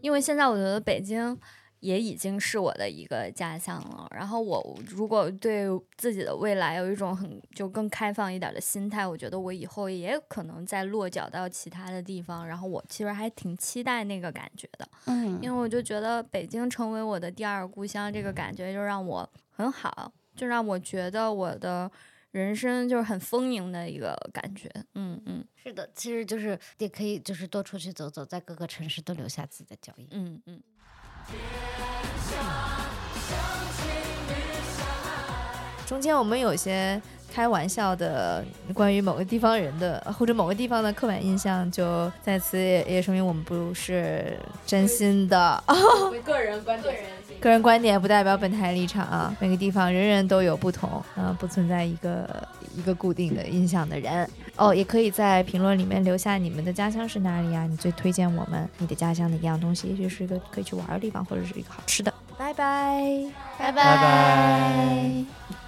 [0.00, 1.38] 因为现在我觉得北京
[1.84, 4.08] 也已经是我的一个家乡了。
[4.10, 5.66] 然后我如果对
[5.98, 12.46] 自己的未来有一种很就更开放一点的心态，我觉得我以后也可能再落脚到其他的地方。
[12.46, 14.88] 然后我其实还挺期待那个感觉的。
[15.04, 21.90] 嗯因为我就觉得北京成为我的第二故乡，这个感觉就让我很好，就让我觉得我的
[22.30, 24.70] 人生就是很丰盈的一个感觉。
[24.94, 30.08] 嗯嗯是的，其实就是也可以，就是多出去走走，在各个城市都留下自己的脚印。
[30.12, 30.62] 嗯嗯。
[35.86, 37.00] 中间我们有些
[37.34, 45.60] 开玩笑的关于某个地方人的或者某个地方的刻板印象，就在此也也说明我们不是真心的。
[46.24, 46.94] 个人观点，
[47.40, 54.30] 个人观点不代表本台立场啊，每个地方人人都有不同，啊，不存在一个一个固定的印象的人。
[54.54, 57.66] 哦，也可以在评论里面留下你们的家乡是哪里啊？
[57.66, 62.14] 你最推荐我们你的家乡的一样东西，也许是一个可以去玩的地方，或者是一个好吃的。
[62.38, 63.02] 拜拜
[63.58, 65.63] 拜，拜拜拜。